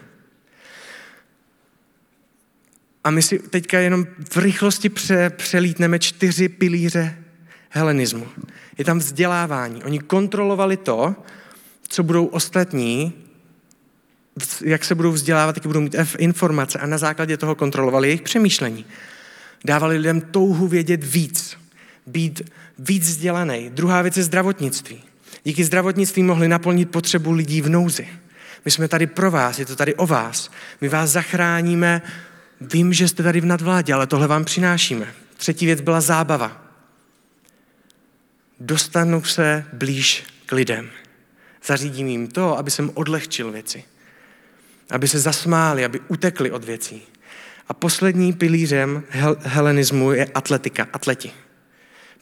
A 3.04 3.10
my 3.10 3.22
si 3.22 3.38
teďka 3.38 3.78
jenom 3.78 4.06
v 4.30 4.36
rychlosti 4.36 4.88
pře, 4.88 5.30
přelítneme 5.30 5.98
čtyři 5.98 6.48
pilíře 6.48 7.18
helenismu. 7.70 8.28
Je 8.78 8.84
tam 8.84 8.98
vzdělávání. 8.98 9.84
Oni 9.84 9.98
kontrolovali 9.98 10.76
to, 10.76 11.14
co 11.88 12.02
budou 12.02 12.26
ostatní, 12.26 13.12
jak 14.64 14.84
se 14.84 14.94
budou 14.94 15.12
vzdělávat, 15.12 15.56
jaké 15.56 15.68
budou 15.68 15.80
mít 15.80 15.96
informace 16.18 16.78
a 16.78 16.86
na 16.86 16.98
základě 16.98 17.36
toho 17.36 17.54
kontrolovali 17.54 18.08
jejich 18.08 18.22
přemýšlení. 18.22 18.84
Dávali 19.64 19.96
lidem 19.96 20.20
touhu 20.20 20.68
vědět 20.68 21.04
víc, 21.04 21.56
být 22.06 22.50
víc 22.78 23.08
vzdělaný. 23.08 23.70
Druhá 23.70 24.02
věc 24.02 24.16
je 24.16 24.22
zdravotnictví. 24.22 25.02
Díky 25.44 25.64
zdravotnictví 25.64 26.22
mohli 26.22 26.48
naplnit 26.48 26.90
potřebu 26.90 27.32
lidí 27.32 27.60
v 27.60 27.68
nouzi. 27.68 28.08
My 28.64 28.70
jsme 28.70 28.88
tady 28.88 29.06
pro 29.06 29.30
vás, 29.30 29.58
je 29.58 29.66
to 29.66 29.76
tady 29.76 29.94
o 29.94 30.06
vás. 30.06 30.50
My 30.80 30.88
vás 30.88 31.10
zachráníme. 31.10 32.02
Vím, 32.60 32.92
že 32.92 33.08
jste 33.08 33.22
tady 33.22 33.40
v 33.40 33.44
nadvládě, 33.44 33.94
ale 33.94 34.06
tohle 34.06 34.26
vám 34.26 34.44
přinášíme. 34.44 35.06
Třetí 35.36 35.66
věc 35.66 35.80
byla 35.80 36.00
zábava. 36.00 36.62
Dostanu 38.60 39.24
se 39.24 39.64
blíž 39.72 40.24
k 40.46 40.52
lidem. 40.52 40.90
Zařídím 41.64 42.08
jim 42.08 42.28
to, 42.28 42.58
aby 42.58 42.70
jsem 42.70 42.90
odlehčil 42.94 43.50
věci. 43.50 43.84
Aby 44.90 45.08
se 45.08 45.18
zasmáli, 45.18 45.84
aby 45.84 46.00
utekli 46.08 46.50
od 46.50 46.64
věcí. 46.64 47.02
A 47.68 47.74
poslední 47.74 48.32
pilířem 48.32 49.02
hel- 49.10 49.36
helenismu 49.40 50.12
je 50.12 50.26
atletika, 50.34 50.88
atleti. 50.92 51.32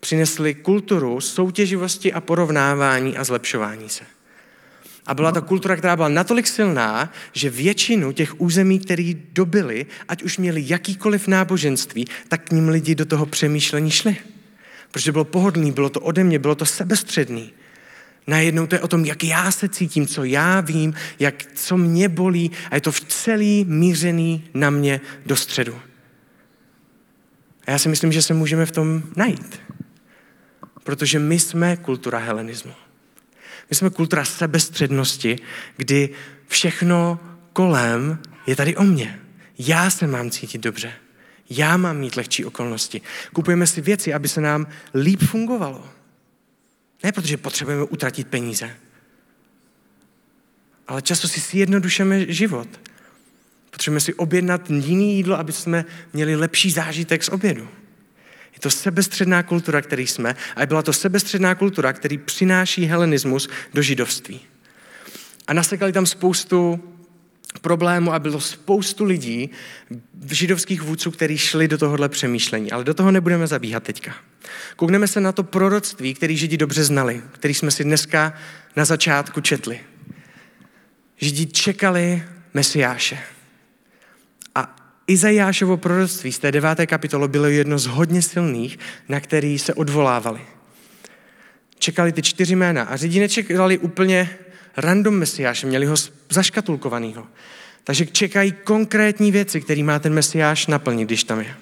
Přinesli 0.04 0.54
kulturu 0.54 1.20
soutěživosti 1.20 2.12
a 2.12 2.20
porovnávání 2.20 3.16
a 3.16 3.24
zlepšování 3.24 3.88
se. 3.88 4.04
A 5.06 5.14
byla 5.14 5.32
to 5.32 5.42
kultura, 5.42 5.76
která 5.76 5.96
byla 5.96 6.08
natolik 6.08 6.46
silná, 6.46 7.12
že 7.32 7.50
většinu 7.50 8.12
těch 8.12 8.40
území, 8.40 8.78
které 8.78 9.12
dobili, 9.32 9.86
ať 10.08 10.22
už 10.22 10.38
měli 10.38 10.64
jakýkoliv 10.66 11.28
náboženství, 11.28 12.06
tak 12.28 12.48
k 12.48 12.52
ním 12.52 12.68
lidi 12.68 12.94
do 12.94 13.04
toho 13.04 13.26
přemýšlení 13.26 13.90
šli. 13.90 14.16
Protože 14.90 15.12
bylo 15.12 15.24
pohodlný, 15.24 15.72
bylo 15.72 15.90
to 15.90 16.00
ode 16.00 16.24
mě, 16.24 16.38
bylo 16.38 16.54
to 16.54 16.66
sebestředný. 16.66 17.52
Najednou 18.26 18.66
to 18.66 18.74
je 18.74 18.80
o 18.80 18.88
tom, 18.88 19.04
jak 19.04 19.24
já 19.24 19.50
se 19.50 19.68
cítím, 19.68 20.06
co 20.06 20.24
já 20.24 20.60
vím, 20.60 20.94
jak, 21.18 21.34
co 21.54 21.76
mě 21.76 22.08
bolí 22.08 22.50
a 22.70 22.74
je 22.74 22.80
to 22.80 22.92
v 22.92 23.00
celý 23.00 23.64
mířený 23.68 24.44
na 24.54 24.70
mě 24.70 25.00
do 25.26 25.36
středu. 25.36 25.78
A 27.66 27.70
já 27.70 27.78
si 27.78 27.88
myslím, 27.88 28.12
že 28.12 28.22
se 28.22 28.34
můžeme 28.34 28.66
v 28.66 28.72
tom 28.72 29.02
najít. 29.16 29.64
Protože 30.84 31.18
my 31.18 31.38
jsme 31.38 31.76
kultura 31.76 32.18
helenismu. 32.18 32.72
My 33.70 33.76
jsme 33.76 33.90
kultura 33.90 34.24
sebestřednosti, 34.24 35.38
kdy 35.76 36.10
všechno 36.48 37.20
kolem 37.52 38.18
je 38.46 38.56
tady 38.56 38.76
o 38.76 38.82
mně. 38.82 39.20
Já 39.58 39.90
se 39.90 40.06
mám 40.06 40.30
cítit 40.30 40.60
dobře. 40.60 40.92
Já 41.50 41.76
mám 41.76 41.98
mít 41.98 42.16
lehčí 42.16 42.44
okolnosti. 42.44 43.00
Kupujeme 43.32 43.66
si 43.66 43.80
věci, 43.80 44.14
aby 44.14 44.28
se 44.28 44.40
nám 44.40 44.66
líp 44.94 45.20
fungovalo. 45.22 45.88
Ne 47.04 47.12
protože 47.12 47.36
potřebujeme 47.36 47.82
utratit 47.82 48.28
peníze, 48.28 48.70
ale 50.88 51.02
často 51.02 51.28
si 51.28 51.40
zjednodušeme 51.40 52.32
život. 52.32 52.68
Potřebujeme 53.70 54.00
si 54.00 54.14
objednat 54.14 54.70
jiný 54.70 55.16
jídlo, 55.16 55.38
aby 55.38 55.52
jsme 55.52 55.84
měli 56.12 56.36
lepší 56.36 56.70
zážitek 56.70 57.24
z 57.24 57.28
obědu. 57.28 57.68
Je 58.54 58.60
to 58.60 58.70
sebestředná 58.70 59.42
kultura, 59.42 59.82
který 59.82 60.06
jsme, 60.06 60.36
a 60.56 60.66
byla 60.66 60.82
to 60.82 60.92
sebestředná 60.92 61.54
kultura, 61.54 61.92
který 61.92 62.18
přináší 62.18 62.84
helenismus 62.84 63.48
do 63.74 63.82
židovství. 63.82 64.40
A 65.46 65.52
nasekali 65.52 65.92
tam 65.92 66.06
spoustu 66.06 66.80
problému 67.60 68.12
a 68.12 68.18
bylo 68.18 68.40
spoustu 68.40 69.04
lidí, 69.04 69.50
židovských 70.30 70.82
vůdců, 70.82 71.10
kteří 71.10 71.38
šli 71.38 71.68
do 71.68 71.78
tohohle 71.78 72.08
přemýšlení. 72.08 72.72
Ale 72.72 72.84
do 72.84 72.94
toho 72.94 73.10
nebudeme 73.10 73.46
zabíhat 73.46 73.82
teďka. 73.82 74.14
Koukneme 74.76 75.08
se 75.08 75.20
na 75.20 75.32
to 75.32 75.42
proroctví, 75.42 76.14
který 76.14 76.36
Židi 76.36 76.56
dobře 76.56 76.84
znali, 76.84 77.22
který 77.32 77.54
jsme 77.54 77.70
si 77.70 77.84
dneska 77.84 78.32
na 78.76 78.84
začátku 78.84 79.40
četli. 79.40 79.80
Židi 81.16 81.46
čekali 81.46 82.22
Mesiáše. 82.54 83.18
Izajášovo 85.06 85.76
proroctví 85.76 86.32
z 86.32 86.38
té 86.38 86.52
deváté 86.52 86.86
kapitolo 86.86 87.28
bylo 87.28 87.46
jedno 87.46 87.78
z 87.78 87.86
hodně 87.86 88.22
silných, 88.22 88.78
na 89.08 89.20
který 89.20 89.58
se 89.58 89.74
odvolávali. 89.74 90.40
Čekali 91.78 92.12
ty 92.12 92.22
čtyři 92.22 92.56
jména 92.56 92.82
a 92.82 92.96
Židi 92.96 93.20
nečekali 93.20 93.78
úplně 93.78 94.38
random 94.76 95.14
mesiáš, 95.14 95.64
měli 95.64 95.86
ho 95.86 95.94
zaškatulkovanýho. 96.30 97.26
Takže 97.84 98.06
čekají 98.06 98.52
konkrétní 98.52 99.32
věci, 99.32 99.60
které 99.60 99.82
má 99.82 99.98
ten 99.98 100.14
mesiáš 100.14 100.66
naplnit, 100.66 101.04
když 101.04 101.24
tam 101.24 101.40
je. 101.40 101.54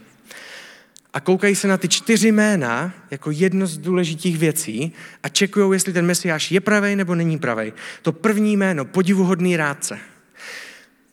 A 1.14 1.20
koukají 1.20 1.54
se 1.54 1.68
na 1.68 1.76
ty 1.76 1.88
čtyři 1.88 2.32
jména 2.32 2.94
jako 3.10 3.30
jedno 3.30 3.66
z 3.66 3.78
důležitých 3.78 4.38
věcí 4.38 4.92
a 5.22 5.28
čekují, 5.28 5.72
jestli 5.72 5.92
ten 5.92 6.06
mesiáš 6.06 6.50
je 6.50 6.60
pravý 6.60 6.96
nebo 6.96 7.14
není 7.14 7.38
pravý. 7.38 7.72
To 8.02 8.12
první 8.12 8.56
jméno, 8.56 8.84
podivuhodný 8.84 9.56
rádce. 9.56 9.98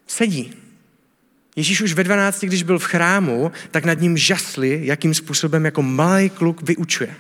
Sedí. 0.08 0.59
Ježíš 1.56 1.82
už 1.82 1.94
ve 1.94 2.04
12, 2.04 2.44
když 2.44 2.64
byl 2.64 2.80
v 2.80 2.84
chrámu, 2.84 3.52
tak 3.72 3.86
nad 3.86 4.02
ním 4.02 4.18
žasli, 4.18 4.82
jakým 4.84 5.14
způsobem 5.14 5.66
jako 5.66 5.82
malý 5.82 6.30
kluk 6.30 6.62
vyučuje. 6.62 7.16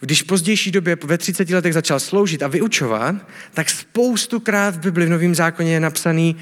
Když 0.00 0.22
v 0.22 0.26
pozdější 0.26 0.70
době 0.70 0.96
ve 1.04 1.18
30 1.18 1.50
letech 1.50 1.74
začal 1.74 2.00
sloužit 2.00 2.42
a 2.42 2.48
vyučovat, 2.48 3.14
tak 3.54 3.70
spoustukrát 3.70 4.74
v 4.74 4.78
Bibli 4.78 5.06
v 5.06 5.08
Novém 5.08 5.34
zákoně 5.34 5.72
je 5.72 5.80
napsaný, 5.80 6.36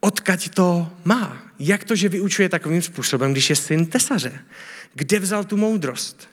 odkaď 0.00 0.48
to 0.48 0.90
má. 1.04 1.42
Jak 1.58 1.84
to, 1.84 1.96
že 1.96 2.08
vyučuje 2.08 2.48
takovým 2.48 2.82
způsobem, 2.82 3.32
když 3.32 3.50
je 3.50 3.56
syn 3.56 3.86
tesaře? 3.86 4.32
Kde 4.94 5.18
vzal 5.18 5.44
tu 5.44 5.56
moudrost? 5.56 6.28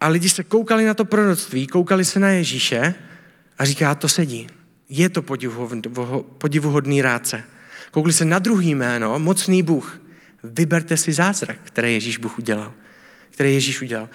A 0.00 0.08
lidi 0.08 0.28
se 0.28 0.44
koukali 0.44 0.84
na 0.84 0.94
to 0.94 1.04
proroctví, 1.04 1.66
koukali 1.66 2.04
se 2.04 2.20
na 2.20 2.28
Ježíše 2.28 2.94
a 3.58 3.64
říká, 3.64 3.94
to 3.94 4.08
sedí. 4.08 4.46
Je 4.88 5.08
to 5.08 5.22
podivuhodný 6.38 7.02
rádce. 7.02 7.42
Koukli 7.90 8.12
se 8.12 8.24
na 8.24 8.38
druhý 8.38 8.74
jméno, 8.74 9.18
mocný 9.18 9.62
Bůh. 9.62 10.00
Vyberte 10.42 10.96
si 10.96 11.12
zázrak, 11.12 11.56
který 11.62 11.92
Ježíš 11.92 12.18
Bůh 12.18 12.38
udělal. 12.38 12.72
Který 13.30 13.54
Ježíš 13.54 13.82
udělal 13.82 14.08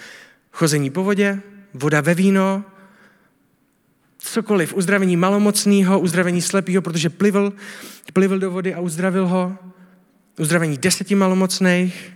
chození 0.51 0.89
po 0.89 1.03
vodě, 1.03 1.41
voda 1.73 2.01
ve 2.01 2.13
víno, 2.13 2.63
cokoliv, 4.17 4.73
uzdravení 4.73 5.17
malomocného, 5.17 5.99
uzdravení 5.99 6.41
slepého, 6.41 6.81
protože 6.81 7.09
plivl, 7.09 7.53
plivl 8.13 8.39
do 8.39 8.51
vody 8.51 8.73
a 8.73 8.79
uzdravil 8.79 9.27
ho, 9.27 9.57
uzdravení 10.39 10.77
deseti 10.77 11.15
malomocných, 11.15 12.13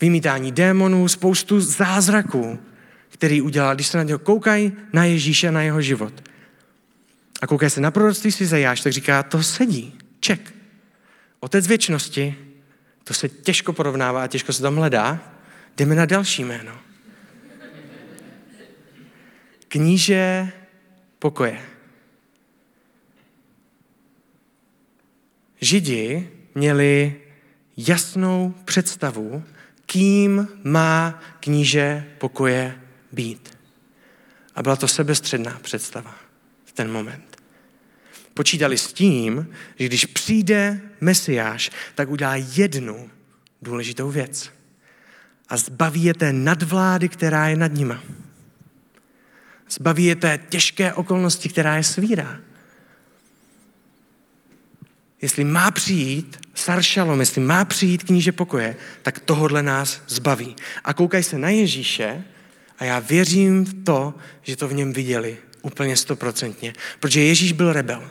vymítání 0.00 0.52
démonů, 0.52 1.08
spoustu 1.08 1.60
zázraků, 1.60 2.58
který 3.08 3.42
udělal, 3.42 3.74
když 3.74 3.86
se 3.86 3.98
na 3.98 4.04
něho 4.04 4.18
koukají, 4.18 4.72
na 4.92 5.04
Ježíše 5.04 5.52
na 5.52 5.62
jeho 5.62 5.82
život. 5.82 6.12
A 7.40 7.46
koukají 7.46 7.70
se 7.70 7.80
na 7.80 7.90
proroctví 7.90 8.32
si 8.32 8.46
zajáš, 8.46 8.80
tak 8.80 8.92
říká, 8.92 9.22
to 9.22 9.42
sedí, 9.42 9.98
ček. 10.20 10.54
Otec 11.40 11.66
věčnosti, 11.66 12.36
to 13.04 13.14
se 13.14 13.28
těžko 13.28 13.72
porovnává 13.72 14.24
a 14.24 14.26
těžko 14.26 14.52
se 14.52 14.62
tam 14.62 14.76
hledá, 14.76 15.34
jdeme 15.76 15.94
na 15.94 16.06
další 16.06 16.44
jméno. 16.44 16.78
Kníže 19.68 20.52
pokoje. 21.18 21.62
Židi 25.60 26.30
měli 26.54 27.20
jasnou 27.76 28.54
představu, 28.64 29.44
kým 29.86 30.48
má 30.64 31.22
kníže 31.40 32.04
pokoje 32.18 32.80
být. 33.12 33.58
A 34.54 34.62
byla 34.62 34.76
to 34.76 34.88
sebestředná 34.88 35.58
představa 35.62 36.14
v 36.64 36.72
ten 36.72 36.92
moment. 36.92 37.29
Počítali 38.34 38.78
s 38.78 38.92
tím, 38.92 39.48
že 39.78 39.86
když 39.86 40.04
přijde 40.04 40.80
Mesiáš, 41.00 41.70
tak 41.94 42.10
udělá 42.10 42.36
jednu 42.36 43.10
důležitou 43.62 44.10
věc. 44.10 44.50
A 45.48 45.56
zbaví 45.56 46.04
je 46.04 46.14
té 46.14 46.32
nadvlády, 46.32 47.08
která 47.08 47.48
je 47.48 47.56
nad 47.56 47.72
nima. 47.72 48.02
Zbaví 49.70 50.04
je 50.04 50.16
té 50.16 50.40
těžké 50.48 50.92
okolnosti, 50.92 51.48
která 51.48 51.76
je 51.76 51.84
svírá. 51.84 52.40
Jestli 55.22 55.44
má 55.44 55.70
přijít 55.70 56.40
Saršalom, 56.54 57.20
jestli 57.20 57.40
má 57.40 57.64
přijít 57.64 58.02
kníže 58.02 58.32
pokoje, 58.32 58.76
tak 59.02 59.18
tohodle 59.18 59.62
nás 59.62 60.02
zbaví. 60.08 60.56
A 60.84 60.94
koukaj 60.94 61.22
se 61.22 61.38
na 61.38 61.48
Ježíše 61.48 62.24
a 62.78 62.84
já 62.84 62.98
věřím 62.98 63.64
v 63.64 63.84
to, 63.84 64.14
že 64.42 64.56
to 64.56 64.68
v 64.68 64.74
něm 64.74 64.92
viděli 64.92 65.38
úplně 65.62 65.96
stoprocentně. 65.96 66.72
Protože 67.00 67.20
Ježíš 67.20 67.52
byl 67.52 67.72
rebel. 67.72 68.10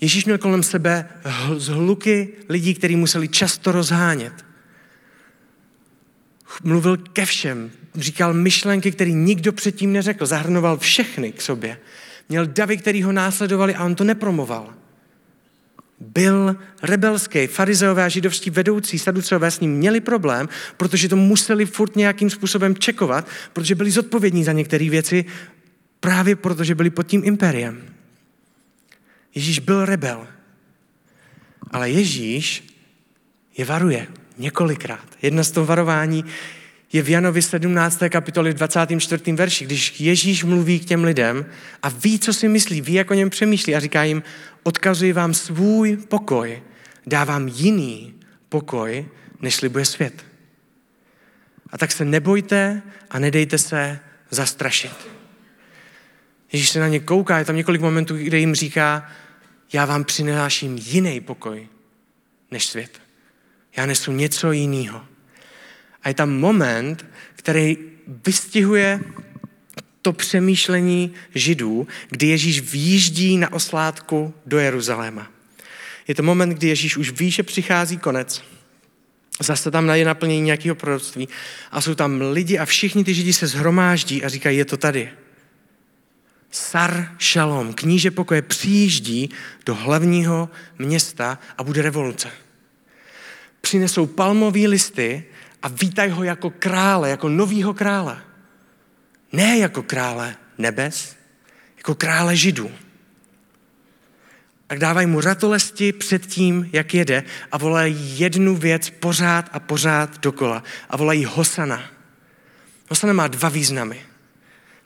Ježíš 0.00 0.24
měl 0.24 0.38
kolem 0.38 0.62
sebe 0.62 1.08
zhluky 1.56 2.28
lidí, 2.48 2.74
kteří 2.74 2.96
museli 2.96 3.28
často 3.28 3.72
rozhánět. 3.72 4.32
Mluvil 6.62 6.96
ke 6.96 7.26
všem, 7.26 7.70
říkal 7.94 8.34
myšlenky, 8.34 8.92
které 8.92 9.10
nikdo 9.10 9.52
předtím 9.52 9.92
neřekl, 9.92 10.26
zahrnoval 10.26 10.78
všechny 10.78 11.32
k 11.32 11.42
sobě. 11.42 11.78
Měl 12.28 12.46
davy, 12.46 12.76
který 12.76 13.02
ho 13.02 13.12
následovali 13.12 13.74
a 13.74 13.84
on 13.84 13.94
to 13.94 14.04
nepromoval. 14.04 14.74
Byl 16.00 16.56
rebelský. 16.82 17.46
Farizeové 17.46 18.04
a 18.04 18.08
židovští 18.08 18.50
vedoucí 18.50 18.98
saduceové 18.98 19.50
s 19.50 19.60
ním 19.60 19.72
měli 19.72 20.00
problém, 20.00 20.48
protože 20.76 21.08
to 21.08 21.16
museli 21.16 21.66
furt 21.66 21.96
nějakým 21.96 22.30
způsobem 22.30 22.74
čekovat, 22.74 23.28
protože 23.52 23.74
byli 23.74 23.90
zodpovědní 23.90 24.44
za 24.44 24.52
některé 24.52 24.90
věci 24.90 25.24
právě 26.00 26.36
protože 26.36 26.74
byli 26.74 26.90
pod 26.90 27.02
tím 27.02 27.22
impériem. 27.24 27.82
Ježíš 29.34 29.58
byl 29.58 29.86
rebel. 29.86 30.26
Ale 31.70 31.90
Ježíš 31.90 32.64
je 33.56 33.64
varuje 33.64 34.06
několikrát. 34.38 35.06
Jedna 35.22 35.44
z 35.44 35.50
toho 35.50 35.66
varování 35.66 36.24
je 36.92 37.02
v 37.02 37.08
Janovi 37.08 37.42
17. 37.42 38.02
kapitoli 38.08 38.54
24. 38.54 39.32
verši, 39.32 39.64
když 39.64 40.00
Ježíš 40.00 40.44
mluví 40.44 40.80
k 40.80 40.84
těm 40.84 41.04
lidem 41.04 41.46
a 41.82 41.88
ví, 41.88 42.18
co 42.18 42.32
si 42.32 42.48
myslí, 42.48 42.80
ví, 42.80 42.92
jak 42.92 43.10
o 43.10 43.14
něm 43.14 43.30
přemýšlí 43.30 43.74
a 43.74 43.80
říká 43.80 44.02
jim, 44.04 44.22
odkazuji 44.62 45.12
vám 45.12 45.34
svůj 45.34 45.96
pokoj, 45.96 46.62
dávám 47.06 47.48
jiný 47.48 48.14
pokoj, 48.48 49.08
než 49.40 49.54
slibuje 49.54 49.84
svět. 49.84 50.26
A 51.70 51.78
tak 51.78 51.92
se 51.92 52.04
nebojte 52.04 52.82
a 53.10 53.18
nedejte 53.18 53.58
se 53.58 53.98
zastrašit. 54.30 54.92
Ježíš 56.52 56.70
se 56.70 56.80
na 56.80 56.88
ně 56.88 57.00
kouká, 57.00 57.38
je 57.38 57.44
tam 57.44 57.56
několik 57.56 57.80
momentů, 57.80 58.16
kde 58.16 58.38
jim 58.38 58.54
říká, 58.54 59.10
já 59.72 59.84
vám 59.84 60.04
přináším 60.04 60.78
jiný 60.78 61.20
pokoj 61.20 61.68
než 62.50 62.66
svět. 62.66 63.00
Já 63.76 63.86
nesu 63.86 64.12
něco 64.12 64.52
jiného. 64.52 65.04
A 66.02 66.08
je 66.08 66.14
tam 66.14 66.30
moment, 66.30 67.06
který 67.36 67.76
vystihuje 68.26 69.00
to 70.02 70.12
přemýšlení 70.12 71.14
židů, 71.34 71.88
kdy 72.08 72.26
Ježíš 72.26 72.60
výjíždí 72.60 73.36
na 73.36 73.52
oslátku 73.52 74.34
do 74.46 74.58
Jeruzaléma. 74.58 75.30
Je 76.08 76.14
to 76.14 76.22
moment, 76.22 76.50
kdy 76.50 76.68
Ježíš 76.68 76.96
už 76.96 77.10
ví, 77.10 77.30
že 77.30 77.42
přichází 77.42 77.98
konec. 77.98 78.42
Zase 79.40 79.70
tam 79.70 79.90
je 79.90 80.04
naplnění 80.04 80.40
nějakého 80.40 80.74
proroctví. 80.74 81.28
A 81.70 81.80
jsou 81.80 81.94
tam 81.94 82.20
lidi 82.32 82.58
a 82.58 82.64
všichni 82.64 83.04
ty 83.04 83.14
židi 83.14 83.32
se 83.32 83.46
zhromáždí 83.46 84.24
a 84.24 84.28
říkají, 84.28 84.58
je 84.58 84.64
to 84.64 84.76
tady. 84.76 85.10
Sar 86.50 87.16
Shalom, 87.20 87.74
kníže 87.74 88.10
pokoje, 88.10 88.42
přijíždí 88.42 89.30
do 89.66 89.74
hlavního 89.74 90.50
města 90.78 91.38
a 91.58 91.64
bude 91.64 91.82
revoluce. 91.82 92.30
Přinesou 93.60 94.06
palmové 94.06 94.60
listy 94.60 95.24
a 95.62 95.68
vítají 95.68 96.10
ho 96.10 96.24
jako 96.24 96.50
krále, 96.50 97.10
jako 97.10 97.28
novýho 97.28 97.74
krále. 97.74 98.22
Ne 99.32 99.58
jako 99.58 99.82
krále 99.82 100.36
nebes, 100.58 101.16
jako 101.76 101.94
krále 101.94 102.36
židů. 102.36 102.70
A 104.68 104.74
dávají 104.74 105.06
mu 105.06 105.20
ratolesti 105.20 105.92
před 105.92 106.26
tím, 106.26 106.70
jak 106.72 106.94
jede 106.94 107.24
a 107.52 107.58
volají 107.58 108.20
jednu 108.20 108.56
věc 108.56 108.90
pořád 108.90 109.48
a 109.52 109.60
pořád 109.60 110.18
dokola. 110.18 110.62
A 110.90 110.96
volají 110.96 111.24
Hosana. 111.24 111.90
Hosana 112.88 113.12
má 113.12 113.28
dva 113.28 113.48
významy. 113.48 114.09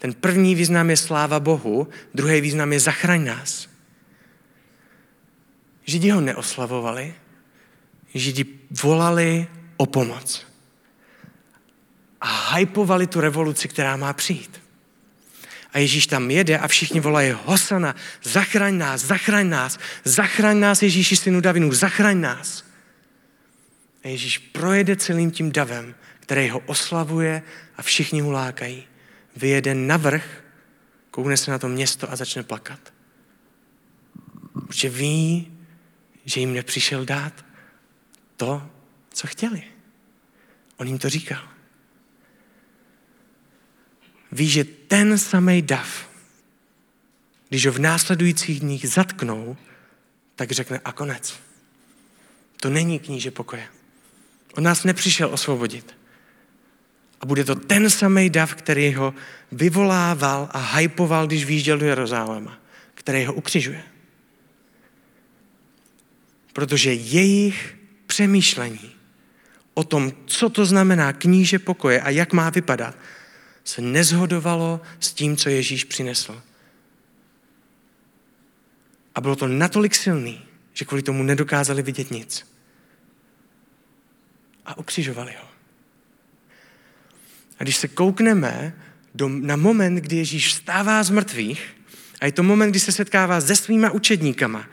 Ten 0.04 0.14
první 0.14 0.54
význam 0.54 0.90
je 0.90 0.96
sláva 0.96 1.40
Bohu, 1.40 1.88
druhý 2.14 2.40
význam 2.40 2.72
je 2.72 2.80
zachraň 2.80 3.24
nás. 3.24 3.68
Židi 5.84 6.10
ho 6.10 6.20
neoslavovali, 6.20 7.14
Židi 8.14 8.44
volali 8.82 9.46
o 9.76 9.86
pomoc. 9.86 10.46
A 12.20 12.54
hypovali 12.54 13.06
tu 13.06 13.20
revoluci, 13.20 13.68
která 13.68 13.96
má 13.96 14.12
přijít. 14.12 14.60
A 15.72 15.78
Ježíš 15.78 16.06
tam 16.06 16.30
jede 16.30 16.58
a 16.58 16.68
všichni 16.68 17.00
volají 17.00 17.34
Hosana, 17.44 17.94
zachraň 18.22 18.78
nás, 18.78 19.00
zachraň 19.00 19.48
nás, 19.48 19.78
zachraň 20.04 20.60
nás 20.60 20.82
Ježíši 20.82 21.16
synu 21.16 21.40
Davinu, 21.40 21.72
zachraň 21.72 22.20
nás. 22.20 22.64
A 24.04 24.08
Ježíš 24.08 24.38
projede 24.38 24.96
celým 24.96 25.30
tím 25.30 25.52
davem, 25.52 25.94
který 26.20 26.48
ho 26.48 26.58
oslavuje 26.58 27.42
a 27.76 27.82
všichni 27.82 28.20
ho 28.20 28.30
lákají 28.30 28.86
vyjede 29.36 29.74
na 29.74 29.96
vrch, 29.96 30.44
koukne 31.10 31.36
se 31.36 31.50
na 31.50 31.58
to 31.58 31.68
město 31.68 32.12
a 32.12 32.16
začne 32.16 32.42
plakat. 32.42 32.92
Protože 34.66 34.88
ví, 34.88 35.52
že 36.24 36.40
jim 36.40 36.54
nepřišel 36.54 37.04
dát 37.04 37.44
to, 38.36 38.70
co 39.12 39.26
chtěli. 39.26 39.62
On 40.76 40.86
jim 40.86 40.98
to 40.98 41.08
říkal. 41.08 41.48
Ví, 44.32 44.48
že 44.48 44.64
ten 44.64 45.18
samý 45.18 45.62
dav, 45.62 46.10
když 47.48 47.66
ho 47.66 47.72
v 47.72 47.78
následujících 47.78 48.60
dních 48.60 48.88
zatknou, 48.88 49.56
tak 50.36 50.52
řekne 50.52 50.80
a 50.84 50.92
konec. 50.92 51.40
To 52.60 52.70
není 52.70 52.98
kníže 52.98 53.30
pokoje. 53.30 53.68
On 54.56 54.64
nás 54.64 54.84
nepřišel 54.84 55.28
osvobodit. 55.28 56.03
A 57.24 57.26
bude 57.26 57.44
to 57.44 57.54
ten 57.54 57.90
samý 57.90 58.30
dav, 58.30 58.54
který 58.54 58.94
ho 58.94 59.14
vyvolával 59.52 60.48
a 60.52 60.58
hypoval, 60.76 61.26
když 61.26 61.44
výjížděl 61.44 61.78
do 61.78 61.86
Jeruzaléma, 61.86 62.58
který 62.94 63.24
ho 63.24 63.34
ukřižuje. 63.34 63.82
Protože 66.52 66.92
jejich 66.92 67.76
přemýšlení 68.06 68.92
o 69.74 69.84
tom, 69.84 70.12
co 70.26 70.48
to 70.48 70.66
znamená 70.66 71.12
kníže 71.12 71.58
pokoje 71.58 72.00
a 72.00 72.10
jak 72.10 72.32
má 72.32 72.50
vypadat, 72.50 72.94
se 73.64 73.82
nezhodovalo 73.82 74.80
s 75.00 75.12
tím, 75.12 75.36
co 75.36 75.48
Ježíš 75.48 75.84
přinesl. 75.84 76.42
A 79.14 79.20
bylo 79.20 79.36
to 79.36 79.48
natolik 79.48 79.94
silný, 79.94 80.44
že 80.72 80.84
kvůli 80.84 81.02
tomu 81.02 81.22
nedokázali 81.22 81.82
vidět 81.82 82.10
nic. 82.10 82.46
A 84.66 84.78
ukřižovali 84.78 85.32
ho. 85.32 85.53
Když 87.64 87.76
se 87.76 87.88
koukneme 87.88 88.74
do, 89.14 89.28
na 89.28 89.56
moment, 89.56 89.94
kdy 89.94 90.16
Ježíš 90.16 90.48
vstává 90.48 91.02
z 91.02 91.10
mrtvých, 91.10 91.76
a 92.20 92.26
je 92.26 92.32
to 92.32 92.42
moment, 92.42 92.70
kdy 92.70 92.80
se 92.80 92.92
setkává 92.92 93.40
se 93.40 93.56
svýma 93.56 93.90
učedníkama, 93.90 94.68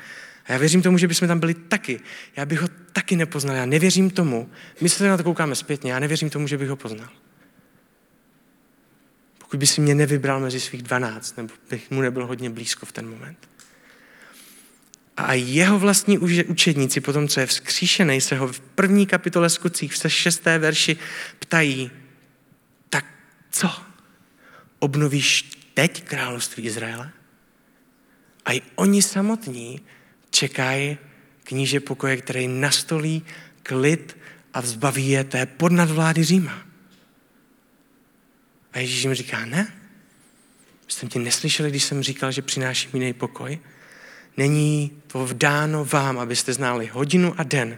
a 0.46 0.52
já 0.52 0.58
věřím 0.58 0.82
tomu, 0.82 0.98
že 0.98 1.08
bychom 1.08 1.28
tam 1.28 1.40
byli 1.40 1.54
taky. 1.54 2.00
Já 2.36 2.46
bych 2.46 2.62
ho 2.62 2.68
taky 2.94 3.16
nepoznal. 3.16 3.56
Já 3.56 3.66
nevěřím 3.66 4.10
tomu. 4.10 4.50
My 4.82 4.90
se 4.90 5.08
na 5.08 5.18
to 5.18 5.24
koukáme 5.24 5.56
zpětně. 5.56 5.92
Já 5.92 6.00
nevěřím 6.00 6.30
tomu, 6.30 6.48
že 6.48 6.58
bych 6.58 6.70
ho 6.70 6.76
poznal. 6.76 7.10
Pokud 9.38 9.60
by 9.60 9.68
si 9.68 9.82
mě 9.82 9.96
nevybral 9.96 10.40
mezi 10.40 10.60
svých 10.60 10.84
dvanáct, 10.84 11.38
nebo 11.38 11.54
bych 11.70 11.92
mu 11.92 12.02
nebyl 12.02 12.28
hodně 12.28 12.50
blízko 12.50 12.86
v 12.86 12.92
ten 12.92 13.10
moment. 13.10 13.50
A 15.18 15.34
jeho 15.34 15.80
vlastní 15.80 16.18
učedníci, 16.48 17.02
potom 17.02 17.28
co 17.28 17.40
je 17.40 17.46
vzkříšený, 17.46 18.22
se 18.22 18.36
ho 18.36 18.48
v 18.48 18.60
první 18.60 19.06
kapitole 19.06 19.50
skutcích 19.50 19.94
v 19.94 20.10
šesté 20.10 20.60
verši 20.60 20.98
ptají, 21.40 21.92
co? 23.52 23.70
Obnovíš 24.80 25.52
teď 25.74 26.04
království 26.04 26.64
Izraele? 26.64 27.12
A 28.46 28.54
i 28.54 28.62
oni 28.76 29.02
samotní 29.02 29.82
čekají 30.30 30.98
kníže 31.44 31.80
pokoje, 31.80 32.18
který 32.18 32.48
nastolí 32.48 33.26
klid 33.64 34.18
a 34.54 34.62
zbaví 34.62 35.10
je 35.10 35.24
té 35.24 35.46
podnadvlády 35.46 36.24
Říma. 36.24 36.62
A 38.74 38.80
Ježíš 38.80 39.04
jim 39.04 39.14
říká, 39.14 39.46
ne, 39.46 39.74
jsem 40.88 41.10
tě 41.10 41.20
neslyšeli, 41.20 41.70
když 41.70 41.84
jsem 41.84 42.04
říkal, 42.04 42.32
že 42.32 42.42
přináším 42.42 42.90
jiný 42.94 43.14
pokoj? 43.14 43.60
Není 44.38 45.02
to 45.08 45.26
vdáno 45.26 45.86
vám, 45.86 46.20
abyste 46.20 46.54
znali 46.54 46.88
hodinu 46.88 47.34
a 47.38 47.44
den 47.44 47.78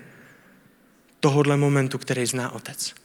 tohohle 1.20 1.58
momentu, 1.58 1.98
který 1.98 2.26
zná 2.26 2.52
Otec. 2.52 2.96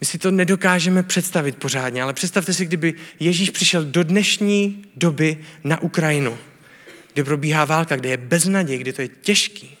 My 0.00 0.06
si 0.06 0.18
to 0.18 0.30
nedokážeme 0.30 1.02
představit 1.02 1.56
pořádně, 1.56 2.02
ale 2.02 2.12
představte 2.12 2.52
si, 2.52 2.66
kdyby 2.66 2.94
Ježíš 3.20 3.50
přišel 3.50 3.84
do 3.84 4.04
dnešní 4.04 4.84
doby 4.96 5.44
na 5.64 5.82
Ukrajinu, 5.82 6.38
kde 7.12 7.24
probíhá 7.24 7.64
válka, 7.64 7.96
kde 7.96 8.08
je 8.08 8.16
beznaděj, 8.16 8.78
kde 8.78 8.92
to 8.92 9.02
je 9.02 9.08
těžký. 9.08 9.76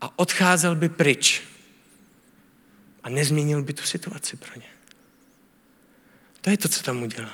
A 0.00 0.18
odcházel 0.18 0.74
by 0.74 0.88
pryč 0.88 1.42
a 3.02 3.08
nezměnil 3.08 3.62
by 3.62 3.72
tu 3.72 3.82
situaci 3.82 4.36
pro 4.36 4.50
ně. 4.56 4.68
To 6.40 6.50
je 6.50 6.56
to, 6.56 6.68
co 6.68 6.82
tam 6.82 7.02
udělal. 7.02 7.32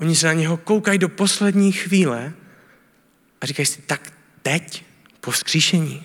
Oni 0.00 0.16
se 0.16 0.26
na 0.26 0.32
něho 0.32 0.56
koukají 0.56 0.98
do 0.98 1.08
poslední 1.08 1.72
chvíle 1.72 2.32
a 3.40 3.46
říkají 3.46 3.66
si, 3.66 3.82
tak 3.82 4.12
teď, 4.42 4.84
po 5.20 5.30
vzkříšení, 5.30 6.04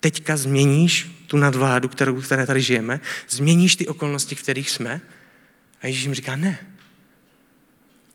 teďka 0.00 0.36
změníš 0.36 1.23
tu 1.34 1.38
nadvládu, 1.38 1.88
kterou, 1.88 2.20
které 2.20 2.46
tady 2.46 2.62
žijeme, 2.62 3.00
změníš 3.28 3.76
ty 3.76 3.86
okolnosti, 3.86 4.34
v 4.34 4.42
kterých 4.42 4.70
jsme. 4.70 5.00
A 5.82 5.86
Ježíš 5.86 6.02
jim 6.02 6.14
říká, 6.14 6.36
ne. 6.36 6.58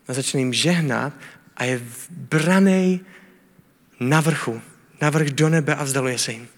A 0.08 0.12
začne 0.12 0.40
jim 0.40 0.52
žehnat 0.52 1.12
a 1.56 1.64
je 1.64 1.80
branej 2.10 3.00
na 4.00 4.20
vrchu, 4.20 4.62
na 5.00 5.10
vrch 5.10 5.28
do 5.28 5.48
nebe 5.48 5.74
a 5.74 5.84
vzdaluje 5.84 6.18
se 6.18 6.32
jim. 6.32 6.48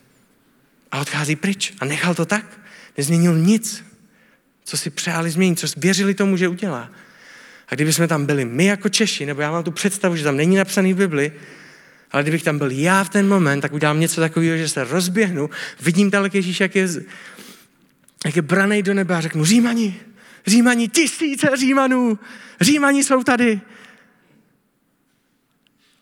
A 0.90 1.00
odchází 1.00 1.36
pryč. 1.36 1.74
A 1.80 1.84
nechal 1.84 2.14
to 2.14 2.26
tak. 2.26 2.46
Nezměnil 2.98 3.38
nic, 3.38 3.84
co 4.64 4.76
si 4.76 4.90
přáli 4.90 5.30
změnit, 5.30 5.58
co 5.58 5.66
věřili 5.76 6.14
tomu, 6.14 6.36
že 6.36 6.48
udělá. 6.48 6.90
A 7.68 7.74
kdyby 7.74 7.92
jsme 7.92 8.08
tam 8.08 8.26
byli 8.26 8.44
my 8.44 8.64
jako 8.64 8.88
Češi, 8.88 9.26
nebo 9.26 9.40
já 9.40 9.50
mám 9.50 9.64
tu 9.64 9.70
představu, 9.70 10.16
že 10.16 10.24
tam 10.24 10.36
není 10.36 10.56
napsaný 10.56 10.94
v 10.94 10.96
Bibli, 10.96 11.32
ale 12.12 12.22
kdybych 12.22 12.42
tam 12.42 12.58
byl 12.58 12.70
já 12.70 13.04
v 13.04 13.08
ten 13.08 13.28
moment, 13.28 13.60
tak 13.60 13.72
udělám 13.72 14.00
něco 14.00 14.20
takového, 14.20 14.56
že 14.56 14.68
se 14.68 14.84
rozběhnu, 14.84 15.50
vidím 15.80 16.10
dalek 16.10 16.34
Ježíš, 16.34 16.60
jak 16.60 16.76
je, 16.76 16.88
jak 18.24 18.36
je 18.36 18.42
branej 18.42 18.82
do 18.82 18.94
nebe 18.94 19.16
a 19.16 19.20
řeknu, 19.20 19.44
Římani, 19.44 20.00
Římani, 20.46 20.88
tisíce 20.88 21.56
Římanů, 21.56 22.18
Římani 22.60 23.04
jsou 23.04 23.22
tady. 23.22 23.60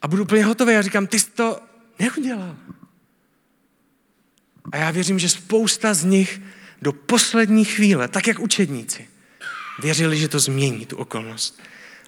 A 0.03 0.09
budu 0.09 0.23
úplně 0.23 0.45
hotový 0.45 0.75
a 0.75 0.83
říkám, 0.83 1.07
ty 1.07 1.19
jsi 1.19 1.31
to 1.31 1.61
neudělal. 1.99 2.57
A 4.73 4.77
já 4.77 4.91
věřím, 4.91 5.19
že 5.19 5.29
spousta 5.29 5.95
z 5.95 6.05
nich 6.05 6.41
do 6.83 6.93
poslední 6.93 7.65
chvíle, 7.65 8.09
tak 8.09 8.27
jak 8.27 8.39
učedníci, 8.39 9.09
věřili, 9.83 10.17
že 10.19 10.29
to 10.29 10.39
změní 10.39 10.87
tu 10.87 10.97
okolnost. 10.97 11.61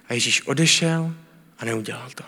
A 0.09 0.13
Ježíš 0.13 0.41
odešel 0.47 1.15
a 1.59 1.65
neudělal 1.65 2.09
to. 2.15 2.23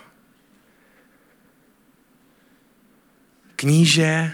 Kníže 3.55 4.31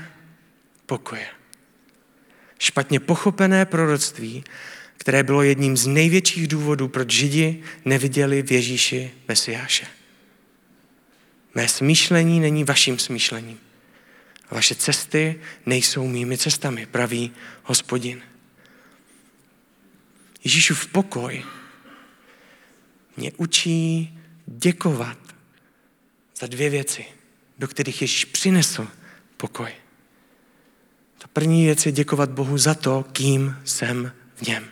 pokoje. 0.86 1.27
Špatně 2.60 2.99
pochopené 2.99 3.65
proroctví, 3.65 4.43
které 4.97 5.23
bylo 5.23 5.43
jedním 5.43 5.77
z 5.77 5.88
největších 5.88 6.47
důvodů, 6.47 6.88
proč 6.88 7.12
Židi 7.12 7.63
neviděli 7.86 8.41
v 8.41 8.51
Ježíši 8.51 9.12
Mesiáše. 9.27 9.88
Mé 11.55 11.67
smýšlení 11.67 12.39
není 12.39 12.63
vaším 12.63 12.99
smýšlením. 12.99 13.60
Vaše 14.51 14.75
cesty 14.75 15.39
nejsou 15.65 16.07
mými 16.07 16.38
cestami, 16.38 16.86
praví 16.86 17.31
hospodin. 17.63 18.21
Ježíšův 20.43 20.88
pokoj 20.88 21.43
mě 23.17 23.31
učí 23.38 24.19
děkovat 24.45 25.17
za 26.39 26.47
dvě 26.47 26.69
věci, 26.69 27.05
do 27.57 27.67
kterých 27.67 28.01
Ježíš 28.01 28.25
přinesl 28.25 28.88
pokoj. 29.41 29.71
Ta 31.17 31.27
první 31.34 31.65
věc 31.65 31.86
je 31.86 31.91
děkovat 31.91 32.30
Bohu 32.30 32.58
za 32.58 32.73
to, 32.73 33.06
kým 33.12 33.58
jsem 33.65 34.12
v 34.36 34.41
něm. 34.47 34.65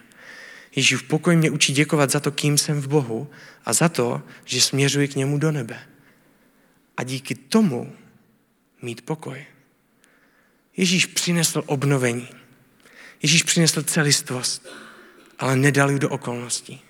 Ježíš 0.76 0.94
v 0.94 1.08
pokoj 1.08 1.36
mě 1.36 1.50
učí 1.50 1.74
děkovat 1.74 2.12
za 2.12 2.20
to, 2.20 2.32
kým 2.32 2.58
jsem 2.58 2.82
v 2.82 2.88
Bohu 2.88 3.30
a 3.66 3.74
za 3.74 3.90
to, 3.90 4.22
že 4.46 4.62
směřuji 4.62 5.08
k 5.08 5.16
němu 5.16 5.38
do 5.38 5.52
nebe. 5.52 5.80
A 6.98 7.04
díky 7.04 7.36
tomu 7.36 7.96
mít 8.82 9.02
pokoj. 9.02 9.46
Ježíš 10.78 11.06
přinesl 11.06 11.64
obnovení. 11.66 12.28
Ježíš 13.22 13.44
přinesl 13.44 13.84
celistvost, 13.84 14.68
ale 15.40 15.56
nedal 15.56 15.92
ji 15.92 16.00
do 16.00 16.10
okolností. 16.10 16.82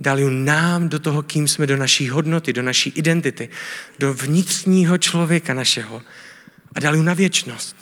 Dal 0.00 0.18
ji 0.18 0.30
nám 0.30 0.88
do 0.88 0.98
toho, 0.98 1.22
kým 1.22 1.48
jsme, 1.48 1.66
do 1.66 1.76
naší 1.76 2.08
hodnoty, 2.08 2.52
do 2.52 2.62
naší 2.62 2.90
identity, 2.90 3.48
do 3.98 4.14
vnitřního 4.14 4.98
člověka 4.98 5.54
našeho. 5.54 6.02
A 6.74 6.80
dal 6.80 6.96
ji 6.96 7.02
na 7.02 7.14
věčnost. 7.14 7.76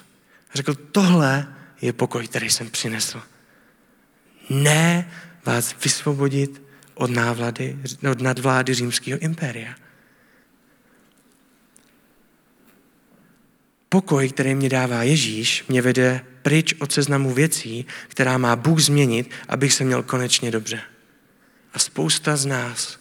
A 0.51 0.57
řekl, 0.57 0.75
tohle 0.75 1.47
je 1.83 1.93
pokoj, 1.93 2.29
který 2.29 2.51
jsem 2.51 2.71
přinesl. 2.71 3.23
Ne 4.51 5.11
vás 5.47 5.77
vysvobodit 5.85 6.63
od 6.95 7.11
návlady, 7.11 7.79
od 8.11 8.21
nadvlády 8.21 8.75
římského 8.75 9.19
impéria. 9.19 9.75
Pokoj, 13.89 14.29
který 14.29 14.55
mě 14.55 14.69
dává 14.69 15.03
Ježíš, 15.03 15.65
mě 15.69 15.83
vede 15.83 16.21
pryč 16.43 16.75
od 16.79 16.93
seznamu 16.93 17.35
věcí, 17.35 17.87
která 18.09 18.39
má 18.39 18.57
Bůh 18.57 18.81
změnit, 18.81 19.31
abych 19.49 19.73
se 19.73 19.85
měl 19.85 20.03
konečně 20.03 20.51
dobře. 20.51 20.81
A 21.75 21.79
spousta 21.79 22.37
z 22.37 22.47
nás 22.47 22.99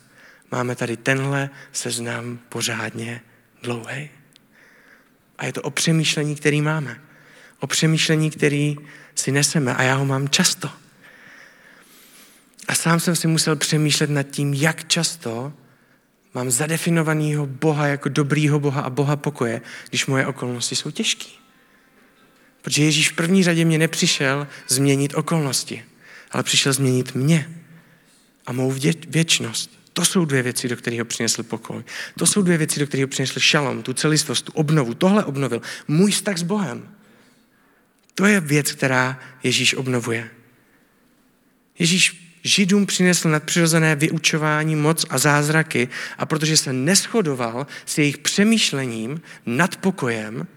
máme 0.51 0.75
tady 0.75 0.97
tenhle 0.97 1.49
seznam 1.71 2.39
pořádně 2.49 3.21
dlouhý. 3.63 4.09
A 5.37 5.45
je 5.45 5.53
to 5.53 5.61
o 5.61 5.69
přemýšlení, 5.69 6.35
který 6.35 6.61
máme. 6.61 7.01
O 7.59 7.67
přemýšlení, 7.67 8.31
který 8.31 8.77
si 9.15 9.31
neseme. 9.31 9.75
A 9.75 9.83
já 9.83 9.95
ho 9.95 10.05
mám 10.05 10.29
často. 10.29 10.69
A 12.67 12.75
sám 12.75 12.99
jsem 12.99 13.15
si 13.15 13.27
musel 13.27 13.55
přemýšlet 13.55 14.09
nad 14.09 14.23
tím, 14.23 14.53
jak 14.53 14.87
často 14.87 15.53
mám 16.33 16.51
zadefinovaného 16.51 17.45
Boha 17.45 17.87
jako 17.87 18.09
dobrýho 18.09 18.59
Boha 18.59 18.81
a 18.81 18.89
Boha 18.89 19.15
pokoje, 19.15 19.61
když 19.89 20.05
moje 20.05 20.27
okolnosti 20.27 20.75
jsou 20.75 20.91
těžké. 20.91 21.29
Protože 22.61 22.83
Ježíš 22.83 23.09
v 23.09 23.15
první 23.15 23.43
řadě 23.43 23.65
mě 23.65 23.77
nepřišel 23.77 24.47
změnit 24.67 25.13
okolnosti, 25.15 25.85
ale 26.31 26.43
přišel 26.43 26.73
změnit 26.73 27.15
mě 27.15 27.60
a 28.45 28.51
mou 28.51 28.75
věčnost. 29.07 29.81
To 29.93 30.05
jsou 30.05 30.25
dvě 30.25 30.43
věci, 30.43 30.67
do 30.67 30.75
kterého 30.75 31.05
přinesl 31.05 31.43
pokoj. 31.43 31.83
To 32.17 32.25
jsou 32.25 32.41
dvě 32.41 32.57
věci, 32.57 32.79
do 32.79 32.87
kterého 32.87 33.07
přinesl 33.07 33.39
šalom, 33.39 33.83
tu 33.83 33.93
celistvost, 33.93 34.45
tu 34.45 34.51
obnovu. 34.51 34.93
Tohle 34.93 35.23
obnovil. 35.23 35.61
Můj 35.87 36.11
vztah 36.11 36.37
s 36.37 36.43
Bohem. 36.43 36.89
To 38.15 38.25
je 38.25 38.39
věc, 38.39 38.71
která 38.71 39.19
Ježíš 39.43 39.73
obnovuje. 39.73 40.29
Ježíš 41.79 42.31
Židům 42.43 42.85
přinesl 42.85 43.29
nadpřirozené 43.29 43.95
vyučování, 43.95 44.75
moc 44.75 45.05
a 45.09 45.17
zázraky 45.17 45.87
a 46.17 46.25
protože 46.25 46.57
se 46.57 46.73
neschodoval 46.73 47.67
s 47.85 47.97
jejich 47.97 48.17
přemýšlením 48.17 49.21
nad 49.45 49.75
pokojem, 49.75 50.47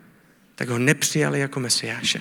tak 0.55 0.69
ho 0.69 0.79
nepřijali 0.79 1.41
jako 1.41 1.61
mesiáše. 1.61 2.21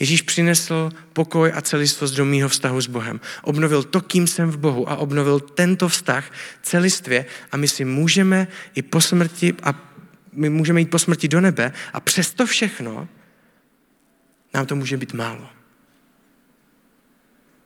Ježíš 0.00 0.22
přinesl 0.22 0.90
pokoj 1.12 1.52
a 1.54 1.60
celistvost 1.60 2.14
do 2.14 2.24
mýho 2.24 2.48
vztahu 2.48 2.80
s 2.80 2.86
Bohem. 2.86 3.20
Obnovil 3.42 3.82
to, 3.82 4.00
kým 4.00 4.26
jsem 4.26 4.50
v 4.50 4.56
Bohu 4.56 4.90
a 4.90 4.96
obnovil 4.96 5.40
tento 5.40 5.88
vztah 5.88 6.32
celistvě 6.62 7.26
a 7.52 7.56
my 7.56 7.68
si 7.68 7.84
můžeme 7.84 8.48
i 8.74 8.82
po 8.82 9.00
smrti 9.00 9.54
a 9.62 9.92
my 10.32 10.50
můžeme 10.50 10.80
jít 10.80 10.90
po 10.90 10.98
smrti 10.98 11.28
do 11.28 11.40
nebe 11.40 11.72
a 11.92 12.00
přesto 12.00 12.46
všechno 12.46 13.08
nám 14.54 14.66
to 14.66 14.76
může 14.76 14.96
být 14.96 15.12
málo. 15.12 15.48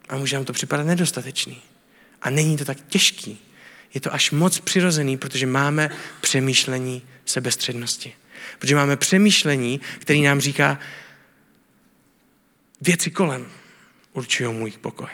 A 0.09 0.16
může 0.16 0.37
nám 0.37 0.45
to 0.45 0.53
připadat 0.53 0.87
nedostatečný. 0.87 1.62
A 2.23 2.31
není 2.31 2.57
to 2.57 2.64
tak 2.64 2.79
těžký. 2.88 3.38
Je 3.95 4.01
to 4.01 4.14
až 4.14 4.31
moc 4.31 4.61
přirozený, 4.61 5.16
protože 5.16 5.47
máme 5.47 5.90
přemýšlení 6.21 7.03
sebestřednosti. 7.25 8.12
Protože 8.59 8.75
máme 8.75 8.97
přemýšlení, 8.97 9.81
který 9.99 10.23
nám 10.23 10.40
říká, 10.40 10.79
věci 12.81 13.11
kolem 13.11 13.47
určují 14.12 14.55
můj 14.55 14.71
pokoj. 14.71 15.09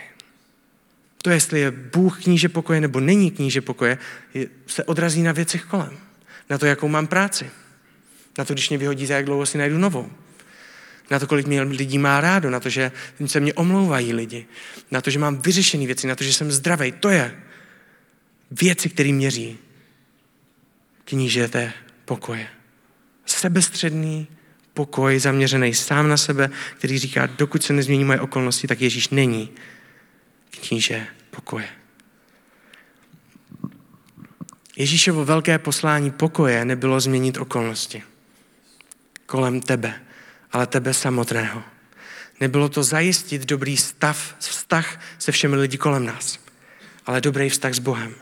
To, 1.22 1.31
jestli 1.31 1.61
je 1.61 1.70
Bůh 1.70 2.22
kníže 2.22 2.48
pokoje 2.48 2.81
nebo 2.81 3.00
není 3.00 3.31
kníže 3.31 3.61
pokoje, 3.61 3.98
se 4.66 4.85
odrazí 4.85 5.22
na 5.22 5.33
věcech 5.33 5.64
kolem. 5.64 5.98
Na 6.50 6.59
to, 6.59 6.66
jakou 6.66 6.88
mám 6.88 7.07
práci. 7.07 7.50
Na 8.38 8.44
to, 8.44 8.52
když 8.52 8.68
mě 8.68 8.79
vyhodí, 8.79 9.07
za 9.07 9.14
jak 9.14 9.24
dlouho 9.24 9.46
si 9.46 9.59
najdu 9.59 9.79
novou 9.79 10.11
na 11.11 11.18
to, 11.18 11.26
kolik 11.26 11.46
mě 11.46 11.62
lidí 11.62 11.98
má 11.98 12.20
rádo, 12.20 12.50
na 12.50 12.61
to, 12.61 12.68
že 12.68 12.92
se 13.26 13.40
mě 13.40 13.55
omlouvají 13.55 14.12
lidi, 14.12 14.46
na 14.90 15.00
to, 15.00 15.11
že 15.11 15.18
mám 15.18 15.37
vyřešené 15.37 15.87
věci, 15.87 16.07
na 16.07 16.16
to, 16.16 16.24
že 16.24 16.33
jsem 16.33 16.52
zdravý. 16.52 16.92
To 16.92 17.09
je 17.09 17.42
věci, 18.50 18.88
které 18.88 19.12
měří 19.12 19.59
knížete 21.05 21.72
pokoje. 22.05 22.48
Sebestředný 23.26 24.29
pokoj 24.76 25.18
zaměřený 25.18 25.74
sám 25.74 26.08
na 26.08 26.16
sebe, 26.16 26.50
který 26.76 26.98
říká, 26.98 27.26
dokud 27.26 27.62
se 27.62 27.72
nezmění 27.72 28.04
moje 28.04 28.20
okolnosti, 28.20 28.66
tak 28.66 28.80
Ježíš 28.80 29.08
není 29.08 29.50
kníže 30.50 31.06
pokoje. 31.30 31.68
Ježíšovo 34.76 35.24
velké 35.24 35.58
poslání 35.58 36.10
pokoje 36.10 36.64
nebylo 36.64 37.00
změnit 37.00 37.36
okolnosti 37.36 38.02
kolem 39.26 39.60
tebe, 39.60 39.94
ale 40.52 40.66
tebe 40.66 40.94
samotného. 40.94 41.62
Nebylo 42.40 42.68
to 42.68 42.82
zajistit 42.82 43.46
dobrý 43.46 43.76
stav, 43.76 44.36
vztah 44.38 45.00
se 45.18 45.32
všemi 45.32 45.56
lidi 45.56 45.78
kolem 45.78 46.06
nás, 46.06 46.38
ale 47.06 47.20
dobrý 47.20 47.48
vztah 47.48 47.74
s 47.74 47.78
Bohem. 47.78 48.14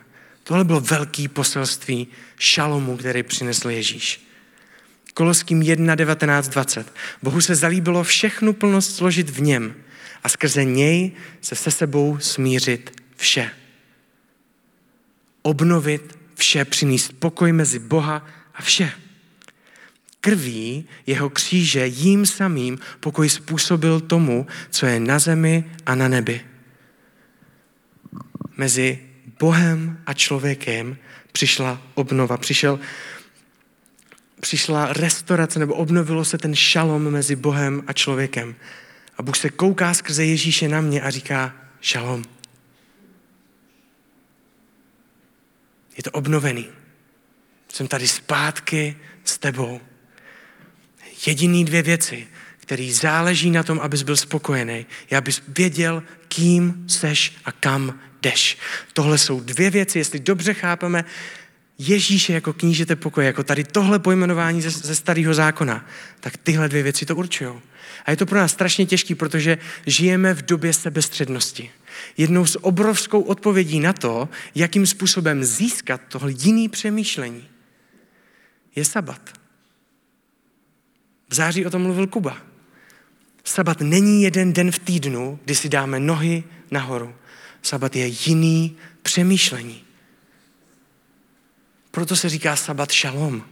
Tohle 0.44 0.64
bylo 0.64 0.80
velký 0.80 1.28
poselství 1.28 2.06
šalomu, 2.38 2.96
který 2.96 3.22
přinesl 3.22 3.70
Ježíš. 3.70 4.23
Koloským 5.14 5.62
1, 5.62 5.94
19, 5.94 6.48
20. 6.48 6.92
Bohu 7.22 7.40
se 7.40 7.54
zalíbilo 7.54 8.04
všechnu 8.04 8.52
plnost 8.52 8.96
složit 8.96 9.30
v 9.30 9.40
něm 9.42 9.74
a 10.22 10.28
skrze 10.28 10.64
něj 10.64 11.12
se 11.40 11.54
se 11.54 11.70
sebou 11.70 12.18
smířit 12.18 13.02
vše. 13.16 13.50
Obnovit 15.42 16.18
vše, 16.34 16.64
přinést 16.64 17.12
pokoj 17.12 17.52
mezi 17.52 17.78
Boha 17.78 18.26
a 18.54 18.62
vše. 18.62 18.92
Krví 20.20 20.84
jeho 21.06 21.30
kříže 21.30 21.86
jím 21.86 22.26
samým 22.26 22.78
pokoj 23.00 23.28
způsobil 23.28 24.00
tomu, 24.00 24.46
co 24.70 24.86
je 24.86 25.00
na 25.00 25.18
zemi 25.18 25.64
a 25.86 25.94
na 25.94 26.08
nebi. 26.08 26.40
Mezi 28.56 28.98
Bohem 29.38 29.98
a 30.06 30.14
člověkem 30.14 30.96
přišla 31.32 31.82
obnova, 31.94 32.36
přišel, 32.36 32.80
přišla 34.44 34.92
restaurace 34.92 35.58
nebo 35.58 35.74
obnovilo 35.74 36.24
se 36.24 36.38
ten 36.38 36.54
šalom 36.54 37.10
mezi 37.10 37.36
Bohem 37.36 37.82
a 37.86 37.92
člověkem. 37.92 38.54
A 39.18 39.22
Bůh 39.22 39.36
se 39.36 39.50
kouká 39.50 39.94
skrze 39.94 40.24
Ježíše 40.24 40.68
na 40.68 40.80
mě 40.80 41.02
a 41.02 41.10
říká 41.10 41.54
šalom. 41.80 42.24
Je 45.96 46.02
to 46.02 46.10
obnovený. 46.10 46.68
Jsem 47.68 47.88
tady 47.88 48.08
zpátky 48.08 48.96
s 49.24 49.38
tebou. 49.38 49.80
Jediný 51.26 51.64
dvě 51.64 51.82
věci, 51.82 52.28
který 52.58 52.92
záleží 52.92 53.50
na 53.50 53.62
tom, 53.62 53.80
abys 53.80 54.02
byl 54.02 54.16
spokojený, 54.16 54.86
je, 55.10 55.18
abys 55.18 55.42
věděl, 55.48 56.02
kým 56.28 56.84
seš 56.88 57.36
a 57.44 57.52
kam 57.52 58.00
jdeš. 58.22 58.58
Tohle 58.92 59.18
jsou 59.18 59.40
dvě 59.40 59.70
věci, 59.70 59.98
jestli 59.98 60.20
dobře 60.20 60.54
chápeme 60.54 61.04
Ježíše 61.78 62.32
jako 62.32 62.52
knížete 62.52 62.96
pokoje, 62.96 63.26
jako 63.26 63.44
tady 63.44 63.64
tohle 63.64 63.98
pojmenování 63.98 64.62
ze, 64.62 64.70
ze 64.70 64.94
starého 64.94 65.34
zákona, 65.34 65.86
tak 66.20 66.36
tyhle 66.36 66.68
dvě 66.68 66.82
věci 66.82 67.06
to 67.06 67.16
určují. 67.16 67.50
A 68.04 68.10
je 68.10 68.16
to 68.16 68.26
pro 68.26 68.38
nás 68.38 68.52
strašně 68.52 68.86
těžké, 68.86 69.14
protože 69.14 69.58
žijeme 69.86 70.34
v 70.34 70.42
době 70.42 70.72
sebestřednosti. 70.72 71.70
Jednou 72.16 72.46
z 72.46 72.56
obrovskou 72.60 73.20
odpovědí 73.20 73.80
na 73.80 73.92
to, 73.92 74.28
jakým 74.54 74.86
způsobem 74.86 75.44
získat 75.44 76.00
tohle 76.08 76.32
jiný 76.32 76.68
přemýšlení, 76.68 77.48
je 78.76 78.84
sabat. 78.84 79.30
V 81.28 81.34
září 81.34 81.66
o 81.66 81.70
tom 81.70 81.82
mluvil 81.82 82.06
Kuba. 82.06 82.36
Sabat 83.44 83.80
není 83.80 84.22
jeden 84.22 84.52
den 84.52 84.72
v 84.72 84.78
týdnu, 84.78 85.38
kdy 85.44 85.54
si 85.54 85.68
dáme 85.68 86.00
nohy 86.00 86.44
nahoru. 86.70 87.14
Sabat 87.62 87.96
je 87.96 88.06
jiný 88.06 88.76
přemýšlení. 89.02 89.84
Proto 91.94 92.16
se 92.16 92.28
říká 92.28 92.56
sabat 92.56 92.92
šalom. 92.92 93.44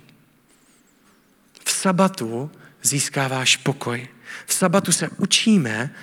V 1.65 1.71
sabatu 1.71 2.51
získáváš 2.83 3.57
pokoj. 3.57 4.09
V 4.47 4.55
sabatu 4.55 4.93
se 4.93 5.09
učíme, 5.09 5.95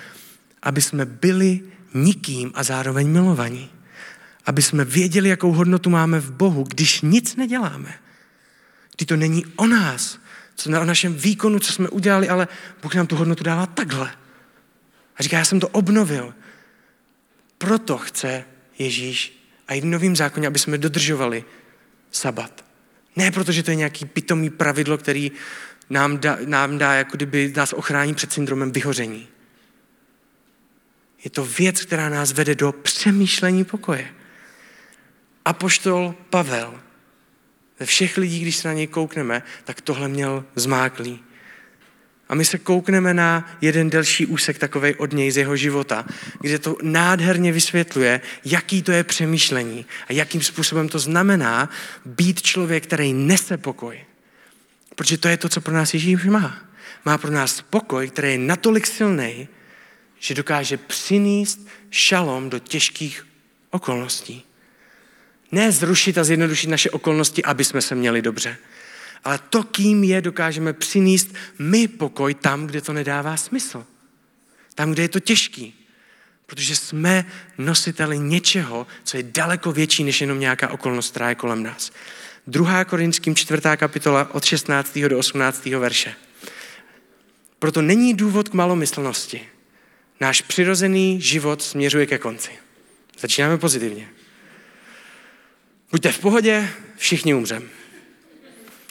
aby 0.62 0.82
jsme 0.82 1.04
byli 1.04 1.60
nikým 1.94 2.52
a 2.54 2.62
zároveň 2.62 3.08
milovaní. 3.08 3.70
Aby 4.46 4.62
jsme 4.62 4.84
věděli, 4.84 5.28
jakou 5.28 5.52
hodnotu 5.52 5.90
máme 5.90 6.20
v 6.20 6.32
Bohu, 6.32 6.64
když 6.64 7.00
nic 7.00 7.36
neděláme. 7.36 7.94
Kdy 8.96 9.06
to 9.06 9.16
není 9.16 9.46
o 9.56 9.66
nás, 9.66 10.18
co 10.56 10.70
na 10.70 10.84
našem 10.84 11.14
výkonu, 11.14 11.58
co 11.58 11.72
jsme 11.72 11.88
udělali, 11.88 12.28
ale 12.28 12.48
Bůh 12.82 12.94
nám 12.94 13.06
tu 13.06 13.16
hodnotu 13.16 13.44
dává 13.44 13.66
takhle. 13.66 14.12
A 15.16 15.22
říká, 15.22 15.38
já 15.38 15.44
jsem 15.44 15.60
to 15.60 15.68
obnovil. 15.68 16.34
Proto 17.58 17.98
chce 17.98 18.44
Ježíš 18.78 19.44
a 19.68 19.74
i 19.74 19.80
v 19.80 19.84
novém 19.84 20.16
zákoně, 20.16 20.46
aby 20.46 20.58
jsme 20.58 20.78
dodržovali 20.78 21.44
sabat. 22.10 22.64
Ne 23.16 23.30
protože 23.30 23.62
to 23.62 23.70
je 23.70 23.74
nějaký 23.74 24.04
pitomý 24.04 24.50
pravidlo, 24.50 24.98
který 24.98 25.32
nám 25.90 26.18
dá, 26.18 26.38
nám 26.44 26.78
dá 26.78 26.94
jako 26.94 27.16
kdyby 27.16 27.52
nás 27.56 27.72
ochrání 27.72 28.14
před 28.14 28.32
syndromem 28.32 28.72
vyhoření. 28.72 29.28
Je 31.24 31.30
to 31.30 31.44
věc, 31.44 31.82
která 31.82 32.08
nás 32.08 32.32
vede 32.32 32.54
do 32.54 32.72
přemýšlení 32.72 33.64
pokoje. 33.64 34.14
Apoštol 35.44 36.14
Pavel, 36.30 36.80
ze 37.78 37.86
všech 37.86 38.16
lidí, 38.16 38.40
když 38.40 38.56
se 38.56 38.68
na 38.68 38.74
něj 38.74 38.86
koukneme, 38.86 39.42
tak 39.64 39.80
tohle 39.80 40.08
měl 40.08 40.44
zmáklý. 40.54 41.24
A 42.30 42.34
my 42.34 42.44
se 42.44 42.58
koukneme 42.58 43.14
na 43.14 43.56
jeden 43.60 43.90
delší 43.90 44.26
úsek 44.26 44.58
takovej 44.58 44.94
od 44.98 45.12
něj 45.12 45.30
z 45.30 45.36
jeho 45.36 45.56
života, 45.56 46.04
kde 46.40 46.58
to 46.58 46.76
nádherně 46.82 47.52
vysvětluje, 47.52 48.20
jaký 48.44 48.82
to 48.82 48.92
je 48.92 49.04
přemýšlení 49.04 49.86
a 50.08 50.12
jakým 50.12 50.42
způsobem 50.42 50.88
to 50.88 50.98
znamená 50.98 51.70
být 52.04 52.42
člověk, 52.42 52.82
který 52.82 53.12
nese 53.12 53.56
pokoj. 53.56 54.04
Protože 54.94 55.18
to 55.18 55.28
je 55.28 55.36
to, 55.36 55.48
co 55.48 55.60
pro 55.60 55.74
nás 55.74 55.94
Ježíš 55.94 56.24
má. 56.24 56.58
Má 57.04 57.18
pro 57.18 57.30
nás 57.30 57.60
pokoj, 57.60 58.08
který 58.10 58.32
je 58.32 58.38
natolik 58.38 58.86
silný, 58.86 59.48
že 60.18 60.34
dokáže 60.34 60.76
přinést 60.76 61.66
šalom 61.90 62.50
do 62.50 62.58
těžkých 62.58 63.26
okolností. 63.70 64.44
Ne 65.52 65.72
zrušit 65.72 66.18
a 66.18 66.24
zjednodušit 66.24 66.70
naše 66.70 66.90
okolnosti, 66.90 67.44
aby 67.44 67.64
jsme 67.64 67.82
se 67.82 67.94
měli 67.94 68.22
dobře. 68.22 68.56
Ale 69.24 69.38
to, 69.50 69.62
kým 69.62 70.04
je, 70.04 70.20
dokážeme 70.20 70.72
přinést 70.72 71.34
my 71.58 71.88
pokoj 71.88 72.34
tam, 72.34 72.66
kde 72.66 72.80
to 72.80 72.92
nedává 72.92 73.36
smysl. 73.36 73.86
Tam, 74.74 74.92
kde 74.92 75.02
je 75.02 75.08
to 75.08 75.20
těžký. 75.20 75.74
Protože 76.46 76.76
jsme 76.76 77.24
nositeli 77.58 78.18
něčeho, 78.18 78.86
co 79.04 79.16
je 79.16 79.22
daleko 79.22 79.72
větší, 79.72 80.04
než 80.04 80.20
jenom 80.20 80.40
nějaká 80.40 80.68
okolnost, 80.68 81.10
která 81.10 81.28
je 81.28 81.34
kolem 81.34 81.62
nás. 81.62 81.92
2. 82.46 82.84
Korinským 82.84 83.34
4. 83.34 83.62
kapitola 83.76 84.34
od 84.34 84.44
16. 84.44 84.98
do 84.98 85.18
18. 85.18 85.66
verše. 85.66 86.14
Proto 87.58 87.82
není 87.82 88.14
důvod 88.14 88.48
k 88.48 88.54
malomyslnosti. 88.54 89.48
Náš 90.20 90.40
přirozený 90.42 91.20
život 91.20 91.62
směřuje 91.62 92.06
ke 92.06 92.18
konci. 92.18 92.50
Začínáme 93.18 93.58
pozitivně. 93.58 94.08
Buďte 95.90 96.12
v 96.12 96.18
pohodě, 96.18 96.68
všichni 96.96 97.34
umřeme. 97.34 97.79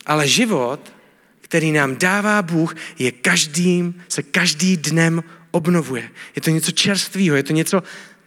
Ale 0.09 0.27
život, 0.27 0.93
který 1.41 1.71
nám 1.71 1.95
dává 1.95 2.41
Bůh, 2.41 2.75
je 2.99 3.11
každým, 3.11 4.03
se 4.09 4.23
každý 4.23 4.77
dnem 4.77 5.23
obnovuje. 5.51 6.09
Je 6.35 6.41
to 6.41 6.49
něco 6.49 6.71
čerstvého, 6.71 7.35
je 7.35 7.43
to 7.43 7.53
něco 7.53 7.83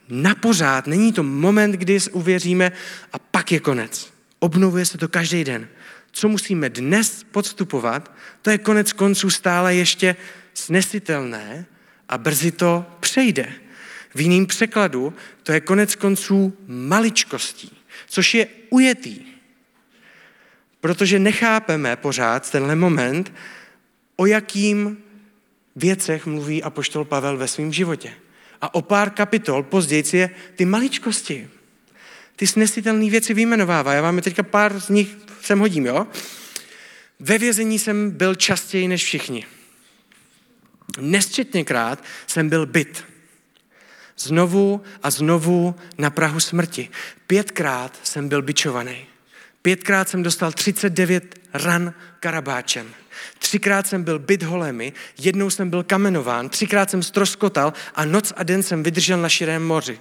na 0.08 0.34
pořád. 0.34 0.86
Není 0.86 1.12
to 1.12 1.22
moment, 1.22 1.72
kdy 1.72 1.98
uvěříme 2.12 2.72
a 3.12 3.18
pak 3.18 3.52
je 3.52 3.60
konec. 3.60 4.12
Obnovuje 4.38 4.86
se 4.86 4.98
to 4.98 5.08
každý 5.08 5.44
den. 5.44 5.68
Co 6.12 6.28
musíme 6.28 6.70
dnes 6.70 7.26
podstupovat, 7.30 8.14
to 8.42 8.50
je 8.50 8.58
konec 8.58 8.92
konců 8.92 9.30
stále 9.30 9.74
ještě 9.74 10.16
snesitelné 10.54 11.66
a 12.08 12.18
brzy 12.18 12.52
to 12.52 12.86
přejde. 13.00 13.52
V 14.14 14.20
jiném 14.20 14.46
překladu 14.46 15.14
to 15.42 15.52
je 15.52 15.60
konec 15.60 15.94
konců 15.94 16.56
maličkostí, 16.66 17.70
což 18.08 18.34
je 18.34 18.46
ujetý. 18.70 19.31
Protože 20.82 21.18
nechápeme 21.18 21.96
pořád 21.96 22.50
tenhle 22.50 22.76
moment, 22.76 23.32
o 24.16 24.26
jakým 24.26 24.98
věcech 25.76 26.26
mluví 26.26 26.62
apoštol 26.62 27.04
Pavel 27.04 27.36
ve 27.36 27.48
svém 27.48 27.72
životě. 27.72 28.14
A 28.60 28.74
o 28.74 28.82
pár 28.82 29.10
kapitol 29.10 29.62
později 29.62 30.04
je 30.12 30.30
ty 30.56 30.64
maličkosti, 30.64 31.48
ty 32.36 32.46
snesitelné 32.46 33.10
věci 33.10 33.34
vyjmenovává. 33.34 33.92
Já 33.92 34.02
vám 34.02 34.16
je 34.16 34.22
teďka 34.22 34.42
pár 34.42 34.80
z 34.80 34.88
nich 34.88 35.16
sem 35.40 35.58
hodím, 35.58 35.86
jo? 35.86 36.06
Ve 37.20 37.38
vězení 37.38 37.78
jsem 37.78 38.10
byl 38.10 38.34
častěji 38.34 38.88
než 38.88 39.04
všichni. 39.04 39.46
Nesčetněkrát 41.00 42.04
jsem 42.26 42.48
byl 42.48 42.66
byt. 42.66 43.04
Znovu 44.18 44.82
a 45.02 45.10
znovu 45.10 45.74
na 45.98 46.10
Prahu 46.10 46.40
smrti. 46.40 46.88
Pětkrát 47.26 47.98
jsem 48.02 48.28
byl 48.28 48.42
bičovaný. 48.42 49.11
Pětkrát 49.62 50.08
jsem 50.08 50.22
dostal 50.22 50.52
39 50.52 51.34
ran 51.52 51.94
karabáčem. 52.20 52.86
Třikrát 53.38 53.86
jsem 53.86 54.02
byl 54.02 54.18
byt 54.18 54.42
holemi, 54.42 54.92
jednou 55.18 55.50
jsem 55.50 55.70
byl 55.70 55.82
kamenován, 55.82 56.48
třikrát 56.48 56.90
jsem 56.90 57.02
stroskotal 57.02 57.72
a 57.94 58.04
noc 58.04 58.32
a 58.36 58.42
den 58.42 58.62
jsem 58.62 58.82
vydržel 58.82 59.22
na 59.22 59.28
širém 59.28 59.66
moři. 59.66 60.00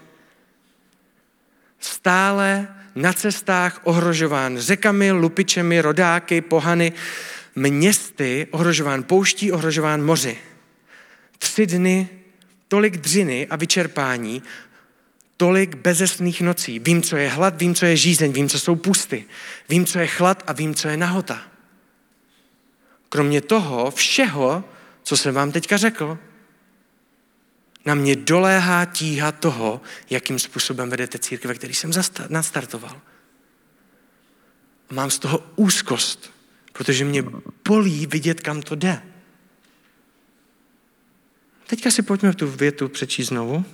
Stále 1.79 2.67
na 2.95 3.13
cestách 3.13 3.81
ohrožován 3.83 4.57
řekami, 4.57 5.11
lupičemi, 5.11 5.81
rodáky, 5.81 6.41
pohany, 6.41 6.93
městy, 7.55 8.47
ohrožován 8.51 9.03
pouští, 9.03 9.51
ohrožován 9.51 10.03
moři. 10.03 10.37
Tři 11.37 11.67
dny, 11.67 12.09
tolik 12.67 12.97
dřiny 12.97 13.47
a 13.49 13.55
vyčerpání, 13.55 14.43
tolik 15.41 15.75
bezesných 15.75 16.41
nocí. 16.41 16.79
Vím, 16.79 17.01
co 17.01 17.17
je 17.17 17.29
hlad, 17.29 17.57
vím, 17.57 17.75
co 17.75 17.85
je 17.85 17.97
žízeň, 17.97 18.31
vím, 18.31 18.49
co 18.49 18.59
jsou 18.59 18.75
pusty. 18.75 19.25
Vím, 19.69 19.85
co 19.85 19.99
je 19.99 20.07
chlad 20.07 20.43
a 20.47 20.53
vím, 20.53 20.75
co 20.75 20.87
je 20.87 20.97
nahota. 20.97 21.41
Kromě 23.09 23.41
toho 23.41 23.91
všeho, 23.91 24.63
co 25.03 25.17
jsem 25.17 25.33
vám 25.33 25.51
teďka 25.51 25.77
řekl, 25.77 26.17
na 27.85 27.95
mě 27.95 28.15
doléhá 28.15 28.85
tíha 28.85 29.31
toho, 29.31 29.81
jakým 30.09 30.39
způsobem 30.39 30.89
vedete 30.89 31.19
církve, 31.19 31.53
který 31.53 31.73
jsem 31.73 31.91
nastartoval. 32.29 33.01
Mám 34.91 35.09
z 35.09 35.19
toho 35.19 35.43
úzkost, 35.55 36.33
protože 36.73 37.05
mě 37.05 37.23
bolí 37.67 38.05
vidět, 38.05 38.41
kam 38.41 38.61
to 38.61 38.75
jde. 38.75 39.01
Teďka 41.67 41.91
si 41.91 42.01
pojďme 42.01 42.33
tu 42.33 42.47
větu 42.47 42.89
přečíst 42.89 43.27
znovu. 43.27 43.65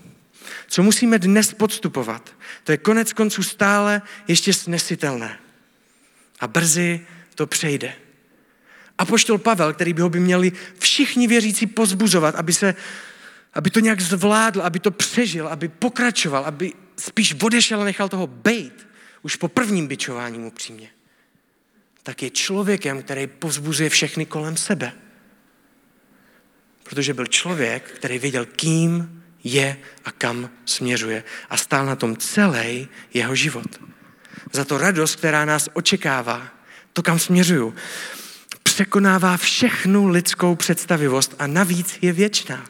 Co 0.68 0.84
musíme 0.84 1.20
dnes 1.20 1.54
podstupovat, 1.54 2.36
to 2.64 2.72
je 2.72 2.78
konec 2.78 3.14
konců 3.14 3.44
stále 3.44 4.02
ještě 4.28 4.54
snesitelné. 4.54 5.40
A 6.40 6.48
brzy 6.48 7.06
to 7.36 7.48
přejde. 7.48 7.94
A 8.98 9.06
poštol 9.06 9.38
Pavel, 9.38 9.74
který 9.74 9.94
by 9.94 10.02
ho 10.02 10.10
by 10.10 10.20
měli 10.20 10.52
všichni 10.80 11.28
věřící 11.28 11.68
pozbuzovat, 11.68 12.36
aby, 12.36 12.54
se, 12.54 12.76
aby 13.54 13.70
to 13.70 13.80
nějak 13.80 14.02
zvládl, 14.02 14.62
aby 14.62 14.80
to 14.80 14.92
přežil, 14.92 15.48
aby 15.48 15.68
pokračoval, 15.68 16.46
aby 16.46 16.74
spíš 17.00 17.36
odešel 17.42 17.82
a 17.82 17.86
nechal 17.86 18.10
toho 18.10 18.28
bejt, 18.28 18.88
už 19.22 19.36
po 19.36 19.48
prvním 19.48 19.88
byčování 19.88 20.40
upřímně, 20.40 20.90
tak 22.04 22.24
je 22.24 22.30
člověkem, 22.30 23.04
který 23.04 23.28
pozbuzuje 23.28 23.90
všechny 23.90 24.26
kolem 24.26 24.58
sebe. 24.58 24.94
Protože 26.84 27.14
byl 27.14 27.26
člověk, 27.26 27.92
který 27.92 28.20
věděl, 28.20 28.46
kým 28.46 29.24
je 29.43 29.78
a 30.06 30.12
kam 30.12 30.50
směřuje. 30.65 31.23
A 31.50 31.58
stál 31.58 31.86
na 31.86 31.95
tom 31.95 32.17
celý 32.17 32.88
jeho 33.13 33.36
život. 33.36 33.82
Za 34.54 34.65
to 34.65 34.78
radost, 34.78 35.15
která 35.15 35.45
nás 35.45 35.69
očekává, 35.73 36.47
to, 36.93 37.04
kam 37.04 37.19
směřuju, 37.19 37.76
překonává 38.63 39.38
všechnu 39.38 40.08
lidskou 40.08 40.56
představivost 40.56 41.36
a 41.39 41.47
navíc 41.47 41.97
je 42.02 42.13
věčná. 42.13 42.65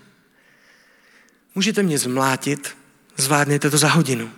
Můžete 1.56 1.84
mě 1.84 1.98
zmlátit, 1.98 2.78
zvládnete 3.18 3.70
to 3.70 3.78
za 3.78 3.90
hodinu. 3.90 4.32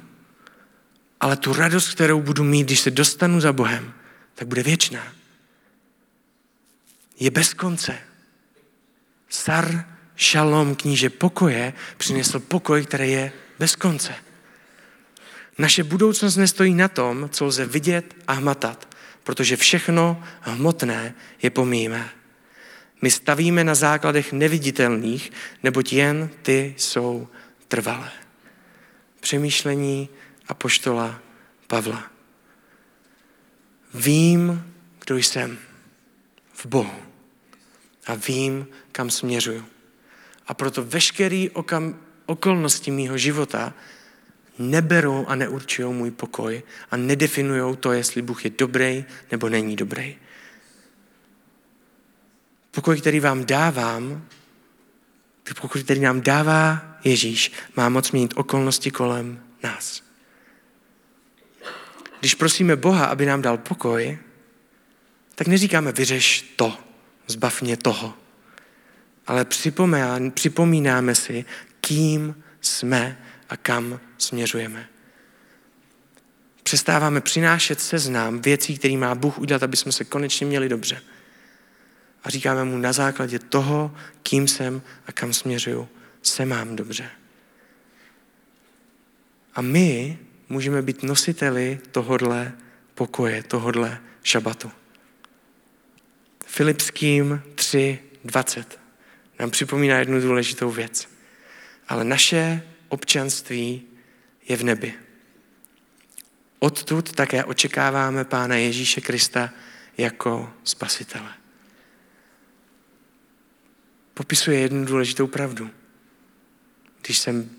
Ale 1.20 1.38
tu 1.38 1.54
radost, 1.54 1.94
kterou 1.94 2.22
budu 2.22 2.44
mít, 2.44 2.64
když 2.64 2.80
se 2.80 2.92
dostanu 2.92 3.42
za 3.42 3.54
Bohem, 3.54 3.94
tak 4.36 4.48
bude 4.48 4.64
věčná. 4.64 5.14
Je 7.20 7.32
bez 7.32 7.54
konce. 7.54 7.98
Sar 9.30 9.86
Šalom, 10.20 10.76
kníže 10.76 11.10
pokoje, 11.10 11.74
přinesl 11.98 12.40
pokoj, 12.40 12.86
který 12.86 13.12
je 13.12 13.32
bez 13.60 13.76
konce. 13.76 14.16
Naše 15.58 15.84
budoucnost 15.84 16.36
nestojí 16.36 16.74
na 16.74 16.88
tom, 16.88 17.30
co 17.30 17.46
lze 17.46 17.66
vidět 17.66 18.16
a 18.28 18.34
hmatat, 18.34 18.96
protože 19.24 19.56
všechno 19.58 20.24
hmotné 20.42 21.16
je 21.42 21.50
pomíjíme. 21.50 22.10
My 23.02 23.12
stavíme 23.12 23.64
na 23.64 23.76
základech 23.76 24.34
neviditelných, 24.34 25.32
neboť 25.64 25.94
jen 25.94 26.30
ty 26.42 26.76
jsou 26.78 27.28
trvalé. 27.68 28.12
Přemýšlení 29.20 30.10
a 30.48 30.54
poštola 30.54 31.20
Pavla. 31.68 32.12
Vím, 33.94 34.74
kdo 35.06 35.18
jsem 35.18 35.58
v 36.54 36.66
Bohu 36.66 37.00
a 38.08 38.16
vím, 38.16 38.68
kam 38.92 39.10
směřuju. 39.10 39.79
A 40.50 40.54
proto 40.54 40.82
veškerý 40.84 41.50
okam, 41.50 41.94
okolnosti 42.26 42.92
mýho 42.92 43.18
života 43.18 43.74
neberou 44.60 45.26
a 45.26 45.36
neurčují 45.36 45.94
můj 45.94 46.12
pokoj 46.12 46.64
a 46.92 46.98
nedefinují 46.98 47.78
to, 47.78 47.92
jestli 47.92 48.22
Bůh 48.22 48.46
je 48.46 48.52
dobrý 48.58 49.06
nebo 49.32 49.50
není 49.50 49.76
dobrý. 49.76 50.18
Pokoj, 52.72 53.02
který 53.02 53.20
vám 53.20 53.46
dávám, 53.46 54.26
pokoj, 55.62 55.84
který 55.84 56.00
nám 56.00 56.22
dává 56.22 56.82
Ježíš, 57.04 57.52
má 57.76 57.90
moc 57.90 58.12
měnit 58.12 58.34
okolnosti 58.36 58.92
kolem 58.92 59.44
nás. 59.64 60.04
Když 62.20 62.36
prosíme 62.36 62.76
Boha, 62.76 63.06
aby 63.06 63.26
nám 63.26 63.42
dal 63.42 63.58
pokoj, 63.58 64.18
tak 65.36 65.48
neříkáme 65.48 65.92
vyřeš 65.92 66.54
to, 66.56 66.78
zbav 67.28 67.62
mě 67.62 67.78
toho 67.78 68.14
ale 69.30 69.46
připomínáme 70.34 71.16
si, 71.16 71.46
kým 71.82 72.44
jsme 72.62 73.18
a 73.50 73.58
kam 73.58 74.00
směřujeme. 74.18 74.90
Přestáváme 76.64 77.22
přinášet 77.22 77.82
seznám 77.82 78.42
věcí, 78.42 78.78
který 78.78 78.98
má 78.98 79.16
Bůh 79.16 79.40
udělat, 79.40 79.64
aby 79.64 79.78
jsme 79.78 79.92
se 79.92 80.04
konečně 80.06 80.48
měli 80.48 80.70
dobře. 80.70 81.02
A 82.24 82.30
říkáme 82.30 82.64
mu 82.64 82.78
na 82.78 82.94
základě 82.94 83.40
toho, 83.40 83.96
kým 84.24 84.48
jsem 84.48 84.82
a 85.08 85.12
kam 85.12 85.34
směřuju, 85.34 85.90
se 86.22 86.46
mám 86.46 86.76
dobře. 86.76 87.10
A 89.56 89.62
my 89.62 90.18
můžeme 90.50 90.82
být 90.82 91.04
nositeli 91.04 91.80
tohodle 91.92 92.54
pokoje, 92.96 93.44
tohodle 93.44 94.02
šabatu. 94.24 94.72
Filipským 96.46 97.42
3.20 97.56 98.79
nám 99.40 99.52
připomíná 99.52 99.98
jednu 99.98 100.22
důležitou 100.22 100.72
věc. 100.72 101.10
Ale 101.88 102.04
naše 102.04 102.64
občanství 102.90 103.88
je 104.50 104.58
v 104.58 104.64
nebi. 104.64 104.94
Odtud 106.60 107.12
také 107.12 107.44
očekáváme 107.44 108.26
Pána 108.26 108.56
Ježíše 108.56 109.02
Krista 109.02 109.50
jako 109.98 110.54
spasitele. 110.64 111.34
Popisuje 114.14 114.60
jednu 114.60 114.86
důležitou 114.86 115.28
pravdu. 115.28 115.70
Když 117.02 117.18
jsem 117.18 117.50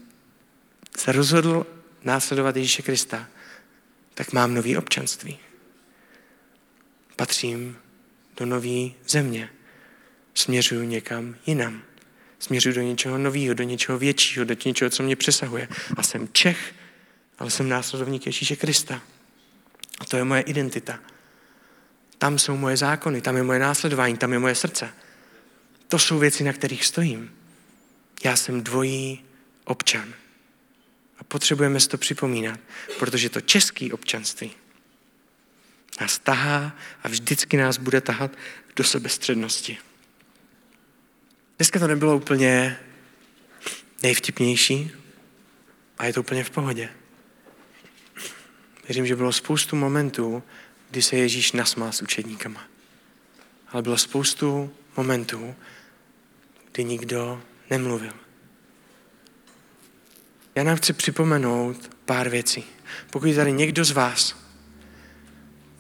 se 0.97 1.13
rozhodl 1.13 1.67
následovat 2.05 2.57
Ježíše 2.57 2.83
Krista, 2.83 3.29
tak 4.15 4.33
mám 4.33 4.55
nový 4.55 4.77
občanství. 4.77 5.39
Patřím 7.17 7.79
do 8.37 8.47
nové 8.47 8.91
země 9.09 9.51
směřuju 10.35 10.83
někam 10.83 11.37
jinam. 11.47 11.83
Směřuju 12.39 12.75
do 12.75 12.83
něčeho 12.83 13.19
nového, 13.19 13.55
do 13.55 13.63
něčeho 13.63 13.99
většího, 13.99 14.45
do 14.45 14.55
něčeho, 14.65 14.91
co 14.91 15.03
mě 15.03 15.17
přesahuje. 15.17 15.69
A 15.97 16.03
jsem 16.03 16.29
Čech, 16.33 16.75
ale 17.39 17.51
jsem 17.51 17.69
následovník 17.69 18.27
Ježíše 18.27 18.57
Krista. 18.57 19.03
A 19.99 20.05
to 20.05 20.17
je 20.17 20.25
moje 20.25 20.41
identita. 20.41 20.99
Tam 22.19 22.39
jsou 22.39 22.57
moje 22.57 22.77
zákony, 22.77 23.21
tam 23.21 23.37
je 23.37 23.43
moje 23.43 23.59
následování, 23.59 24.17
tam 24.17 24.33
je 24.33 24.39
moje 24.39 24.55
srdce. 24.55 24.95
To 25.89 25.99
jsou 25.99 26.19
věci, 26.19 26.45
na 26.45 26.53
kterých 26.53 26.85
stojím. 26.85 27.35
Já 28.25 28.37
jsem 28.37 28.63
dvojí 28.63 29.25
občan. 29.65 30.15
A 31.19 31.25
potřebujeme 31.25 31.81
si 31.81 31.89
to 31.89 31.99
připomínat, 31.99 32.61
protože 32.99 33.29
to 33.29 33.41
český 33.41 33.93
občanství 33.93 34.53
nás 36.01 36.19
tahá 36.19 36.77
a 37.03 37.09
vždycky 37.09 37.57
nás 37.57 37.79
bude 37.79 38.01
tahat 38.01 38.33
do 38.77 38.85
sebestřednosti. 38.85 39.79
Dneska 41.61 41.79
to 41.79 41.87
nebylo 41.87 42.17
úplně 42.17 42.77
nejvtipnější 44.03 44.91
a 45.99 46.05
je 46.05 46.13
to 46.13 46.21
úplně 46.21 46.45
v 46.45 46.51
pohodě. 46.51 46.89
Věřím, 48.89 49.07
že 49.07 49.17
bylo 49.17 49.33
spoustu 49.33 49.77
momentů, 49.77 50.43
kdy 50.91 51.03
se 51.03 51.17
Ježíš 51.17 51.53
nasmál 51.53 51.93
s 51.93 52.03
učedníkama. 52.03 52.65
Ale 53.69 53.83
bylo 53.83 53.99
spoustu 53.99 54.73
momentů, 54.97 55.55
kdy 56.73 56.85
nikdo 56.85 57.43
nemluvil. 57.71 58.13
Já 60.55 60.65
nám 60.65 60.77
chci 60.77 60.93
připomenout 60.93 61.97
pár 62.05 62.29
věcí. 62.29 62.65
Pokud 63.11 63.27
je 63.27 63.35
tady 63.35 63.53
někdo 63.53 63.85
z 63.85 63.91
vás, 63.91 64.37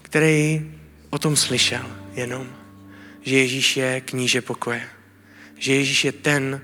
který 0.02 0.72
o 1.10 1.18
tom 1.18 1.36
slyšel 1.36 1.96
jenom, 2.12 2.56
že 3.20 3.36
Ježíš 3.36 3.76
je 3.76 4.00
kníže 4.00 4.42
pokoje, 4.42 4.90
že 5.60 5.74
Ježíš 5.74 6.04
je 6.04 6.12
ten, 6.12 6.60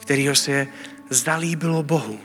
kterýho 0.00 0.34
se 0.34 0.66
zalíbilo 1.10 1.82
Bohu, 1.82 2.20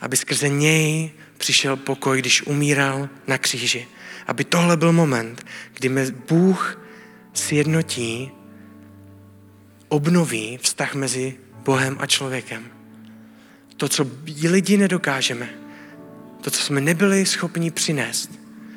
aby 0.00 0.16
skrze 0.16 0.48
něj 0.48 1.10
přišel 1.38 1.76
pokoj, 1.76 2.18
když 2.18 2.46
umíral 2.46 3.08
na 3.26 3.38
kříži. 3.38 3.86
Aby 4.26 4.44
tohle 4.44 4.76
byl 4.76 4.92
moment, 4.92 5.46
kdy 5.74 6.12
Bůh 6.28 6.80
sjednotí, 7.32 8.30
obnoví 9.88 10.58
vztah 10.62 10.94
mezi 10.94 11.36
Bohem 11.64 11.96
a 12.00 12.06
člověkem. 12.06 12.64
To, 13.76 13.88
co 13.88 14.06
lidi 14.48 14.76
nedokážeme, 14.76 15.48
to, 16.40 16.50
co 16.50 16.62
jsme 16.62 16.80
nebyli 16.80 17.26
schopni 17.26 17.70
přinést. 17.70 18.30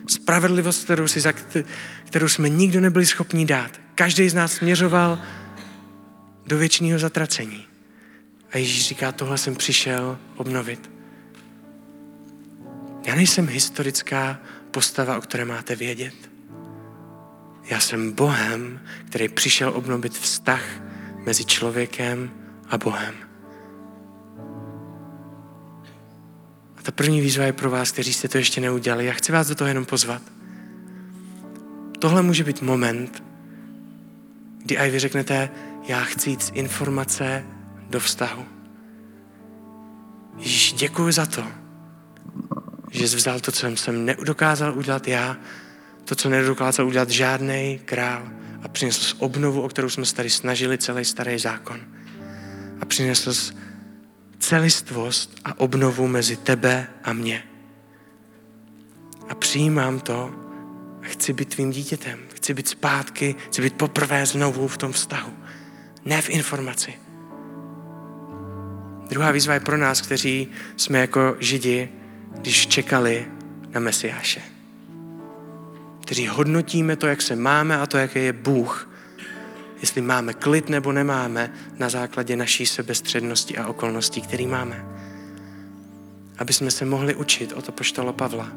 Spravedlivost, 0.07 0.83
kterou, 0.83 1.07
si, 1.07 1.21
kterou 2.05 2.27
jsme 2.27 2.49
nikdo 2.49 2.81
nebyli 2.81 3.05
schopni 3.05 3.45
dát. 3.45 3.71
Každý 3.95 4.29
z 4.29 4.33
nás 4.33 4.53
směřoval 4.53 5.19
do 6.47 6.57
věčného 6.57 6.99
zatracení. 6.99 7.65
A 8.51 8.57
Ježíš 8.57 8.87
říká, 8.87 9.11
tohle 9.11 9.37
jsem 9.37 9.55
přišel 9.55 10.17
obnovit. 10.35 10.89
Já 13.07 13.15
nejsem 13.15 13.47
historická 13.47 14.39
postava, 14.71 15.17
o 15.17 15.21
které 15.21 15.45
máte 15.45 15.75
vědět. 15.75 16.13
Já 17.63 17.79
jsem 17.79 18.11
Bohem, 18.11 18.79
který 19.05 19.29
přišel 19.29 19.69
obnovit 19.75 20.13
vztah 20.13 20.63
mezi 21.25 21.45
člověkem 21.45 22.31
a 22.69 22.77
Bohem. 22.77 23.15
A 26.77 26.81
ta 26.81 26.91
první 26.91 27.21
výzva 27.21 27.43
je 27.43 27.53
pro 27.53 27.69
vás, 27.69 27.91
kteří 27.91 28.13
jste 28.13 28.27
to 28.27 28.37
ještě 28.37 28.61
neudělali. 28.61 29.05
Já 29.05 29.13
chci 29.13 29.31
vás 29.31 29.47
do 29.47 29.55
toho 29.55 29.67
jenom 29.67 29.85
pozvat. 29.85 30.21
Tohle 31.99 32.21
může 32.21 32.43
být 32.43 32.61
moment, 32.61 33.23
kdy 34.63 34.77
aj 34.77 34.91
vy 34.91 34.99
řeknete, 34.99 35.49
já 35.87 36.03
chci 36.03 36.29
jít 36.29 36.43
z 36.43 36.51
informace 36.53 37.45
do 37.89 37.99
vztahu. 37.99 38.45
Ježíš, 40.37 40.73
děkuji 40.73 41.11
za 41.11 41.25
to, 41.25 41.43
že 42.91 43.07
jsi 43.07 43.15
vzal 43.15 43.39
to, 43.39 43.51
co 43.51 43.67
jsem 43.67 44.05
nedokázal 44.05 44.77
udělat 44.77 45.07
já, 45.07 45.37
to, 46.05 46.15
co 46.15 46.29
nedokázal 46.29 46.87
udělat 46.87 47.09
žádný 47.09 47.79
král 47.85 48.27
a 48.63 48.67
přinesl 48.67 49.03
z 49.03 49.15
obnovu, 49.19 49.61
o 49.61 49.69
kterou 49.69 49.89
jsme 49.89 50.05
se 50.05 50.15
tady 50.15 50.29
snažili 50.29 50.77
celý 50.77 51.05
starý 51.05 51.39
zákon. 51.39 51.79
A 52.81 52.85
přinesl 52.85 53.33
z 53.33 53.53
celistvost 54.39 55.35
a 55.45 55.59
obnovu 55.59 56.07
mezi 56.07 56.35
tebe 56.35 56.87
a 57.03 57.13
mě. 57.13 57.43
A 59.29 59.35
přijímám 59.35 59.99
to 59.99 60.31
a 61.01 61.05
chci 61.05 61.33
být 61.33 61.49
tvým 61.49 61.71
dítětem. 61.71 62.19
Chci 62.35 62.53
být 62.53 62.67
zpátky, 62.67 63.35
chci 63.47 63.61
být 63.61 63.73
poprvé 63.73 64.25
znovu 64.25 64.67
v 64.67 64.77
tom 64.77 64.91
vztahu. 64.91 65.33
Ne 66.07 66.21
v 66.21 66.29
informaci. 66.29 66.93
Druhá 69.09 69.31
výzva 69.31 69.53
je 69.53 69.59
pro 69.59 69.77
nás, 69.77 70.01
kteří 70.01 70.47
jsme 70.77 70.99
jako 70.99 71.35
židi, 71.39 71.89
když 72.31 72.67
čekali 72.67 73.27
na 73.69 73.79
Mesiáše. 73.79 74.41
Kteří 76.01 76.27
hodnotíme 76.27 76.95
to, 76.95 77.07
jak 77.07 77.21
se 77.21 77.35
máme 77.35 77.77
a 77.77 77.85
to, 77.85 77.97
jaký 77.97 78.19
je 78.19 78.33
Bůh. 78.33 78.89
Jestli 79.81 80.01
máme 80.01 80.33
klid 80.33 80.69
nebo 80.69 80.91
nemáme 80.91 81.53
na 81.79 81.89
základě 81.89 82.35
naší 82.35 82.65
sebestřednosti 82.65 83.57
a 83.57 83.67
okolností, 83.67 84.21
který 84.21 84.47
máme. 84.47 84.85
Aby 86.37 86.53
jsme 86.53 86.71
se 86.71 86.85
mohli 86.85 87.15
učit 87.15 87.53
od 87.53 87.71
poštola 87.71 88.13
Pavla, 88.13 88.51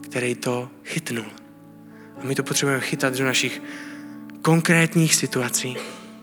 který 0.00 0.34
to 0.34 0.70
chytnul. 0.84 1.26
A 2.20 2.24
my 2.24 2.34
to 2.34 2.42
potřebujeme 2.42 2.80
chytat 2.80 3.16
do 3.16 3.24
našich 3.24 3.62
konkrétních 4.42 5.14
situací, 5.14 5.76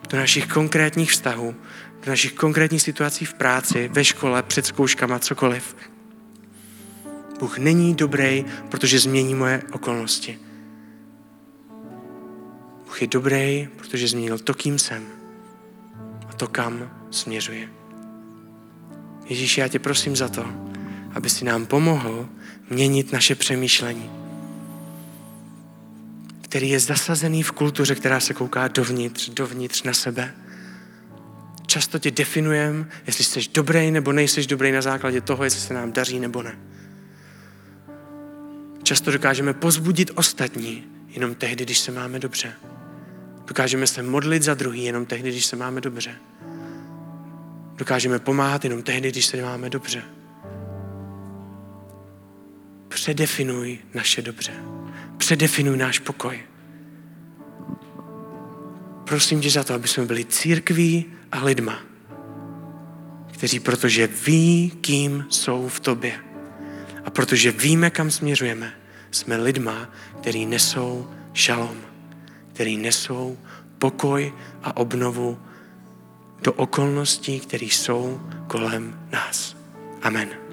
do 0.10 0.18
našich 0.18 0.48
konkrétních 0.48 1.12
vztahů, 1.12 1.56
do 2.06 2.12
našich 2.12 2.34
konkrétních 2.34 2.82
situací 2.82 3.26
v 3.26 3.34
práci, 3.34 3.90
ve 3.94 4.06
škole, 4.06 4.44
před 4.44 4.66
zkouškama, 4.66 5.20
cokoliv. 5.20 5.76
Bůh 7.40 7.58
není 7.58 7.96
dobrý, 7.96 8.46
protože 8.70 9.00
změní 9.00 9.36
moje 9.36 9.64
okolnosti. 9.72 10.40
Bůh 12.86 13.02
je 13.02 13.08
dobrý, 13.08 13.68
protože 13.76 14.08
změnil 14.08 14.40
to, 14.40 14.54
kým 14.54 14.80
jsem 14.80 15.08
a 16.30 16.34
to, 16.34 16.48
kam 16.48 16.92
směřuje. 17.12 17.70
Ježíš, 19.26 19.58
já 19.58 19.68
tě 19.68 19.80
prosím 19.80 20.16
za 20.16 20.28
to, 20.28 20.46
aby 21.14 21.30
si 21.30 21.46
nám 21.46 21.66
pomohl 21.66 22.30
měnit 22.70 23.12
naše 23.12 23.36
přemýšlení, 23.36 24.10
který 26.50 26.70
je 26.70 26.80
zasazený 26.80 27.44
v 27.44 27.52
kultuře, 27.52 27.96
která 27.96 28.20
se 28.20 28.34
kouká 28.34 28.68
dovnitř, 28.68 29.30
dovnitř 29.30 29.84
na 29.84 29.94
sebe. 29.94 30.34
Často 31.66 32.00
tě 32.00 32.12
definujem, 32.12 32.90
jestli 33.08 33.24
jsi 33.24 33.40
dobrý 33.54 33.92
nebo 33.92 34.12
nejsi 34.12 34.48
dobrý 34.48 34.72
na 34.72 34.82
základě 34.82 35.22
toho, 35.22 35.44
jestli 35.44 35.62
se 35.62 35.74
nám 35.74 35.92
daří 35.92 36.20
nebo 36.20 36.44
ne. 36.44 36.58
Často 38.84 39.12
dokážeme 39.12 39.54
pozbudit 39.54 40.12
ostatní 40.16 40.84
jenom 41.08 41.36
tehdy, 41.36 41.66
když 41.66 41.80
se 41.80 41.92
máme 41.92 42.20
dobře. 42.20 42.54
Dokážeme 43.48 43.88
se 43.88 44.04
modlit 44.04 44.44
za 44.44 44.54
druhý 44.54 44.84
jenom 44.84 45.06
tehdy, 45.06 45.32
když 45.32 45.46
se 45.46 45.56
máme 45.56 45.82
dobře. 45.82 46.16
Dokážeme 47.76 48.20
pomáhat 48.20 48.64
jenom 48.64 48.84
tehdy, 48.84 49.12
když 49.12 49.26
se 49.26 49.42
máme 49.42 49.70
dobře. 49.70 50.04
Předefinuj 52.88 53.80
naše 53.94 54.22
dobře. 54.22 54.54
Předefinuj 55.18 55.78
náš 55.78 56.00
pokoj. 56.00 56.40
Prosím 59.04 59.42
tě 59.42 59.50
za 59.50 59.64
to, 59.64 59.74
aby 59.74 59.88
jsme 59.88 60.06
byli 60.06 60.26
církví 60.26 61.06
a 61.32 61.44
lidma, 61.44 61.80
kteří, 63.32 63.60
protože 63.60 64.08
ví, 64.08 64.72
kým 64.82 65.26
jsou 65.30 65.68
v 65.68 65.80
tobě 65.80 66.20
a 67.06 67.10
protože 67.10 67.52
víme, 67.52 67.90
kam 67.90 68.12
směřujeme, 68.12 68.74
jsme 69.12 69.38
lidma, 69.38 69.90
který 70.22 70.46
nesou 70.46 71.08
šalom, 71.34 71.78
který 72.54 72.78
nesou 72.78 73.38
pokoj 73.78 74.34
a 74.64 74.78
obnovu 74.78 75.40
do 76.44 76.54
okolností, 76.54 77.40
které 77.40 77.66
jsou 77.66 78.22
kolem 78.48 79.00
nás. 79.12 79.58
Amen. 80.02 80.47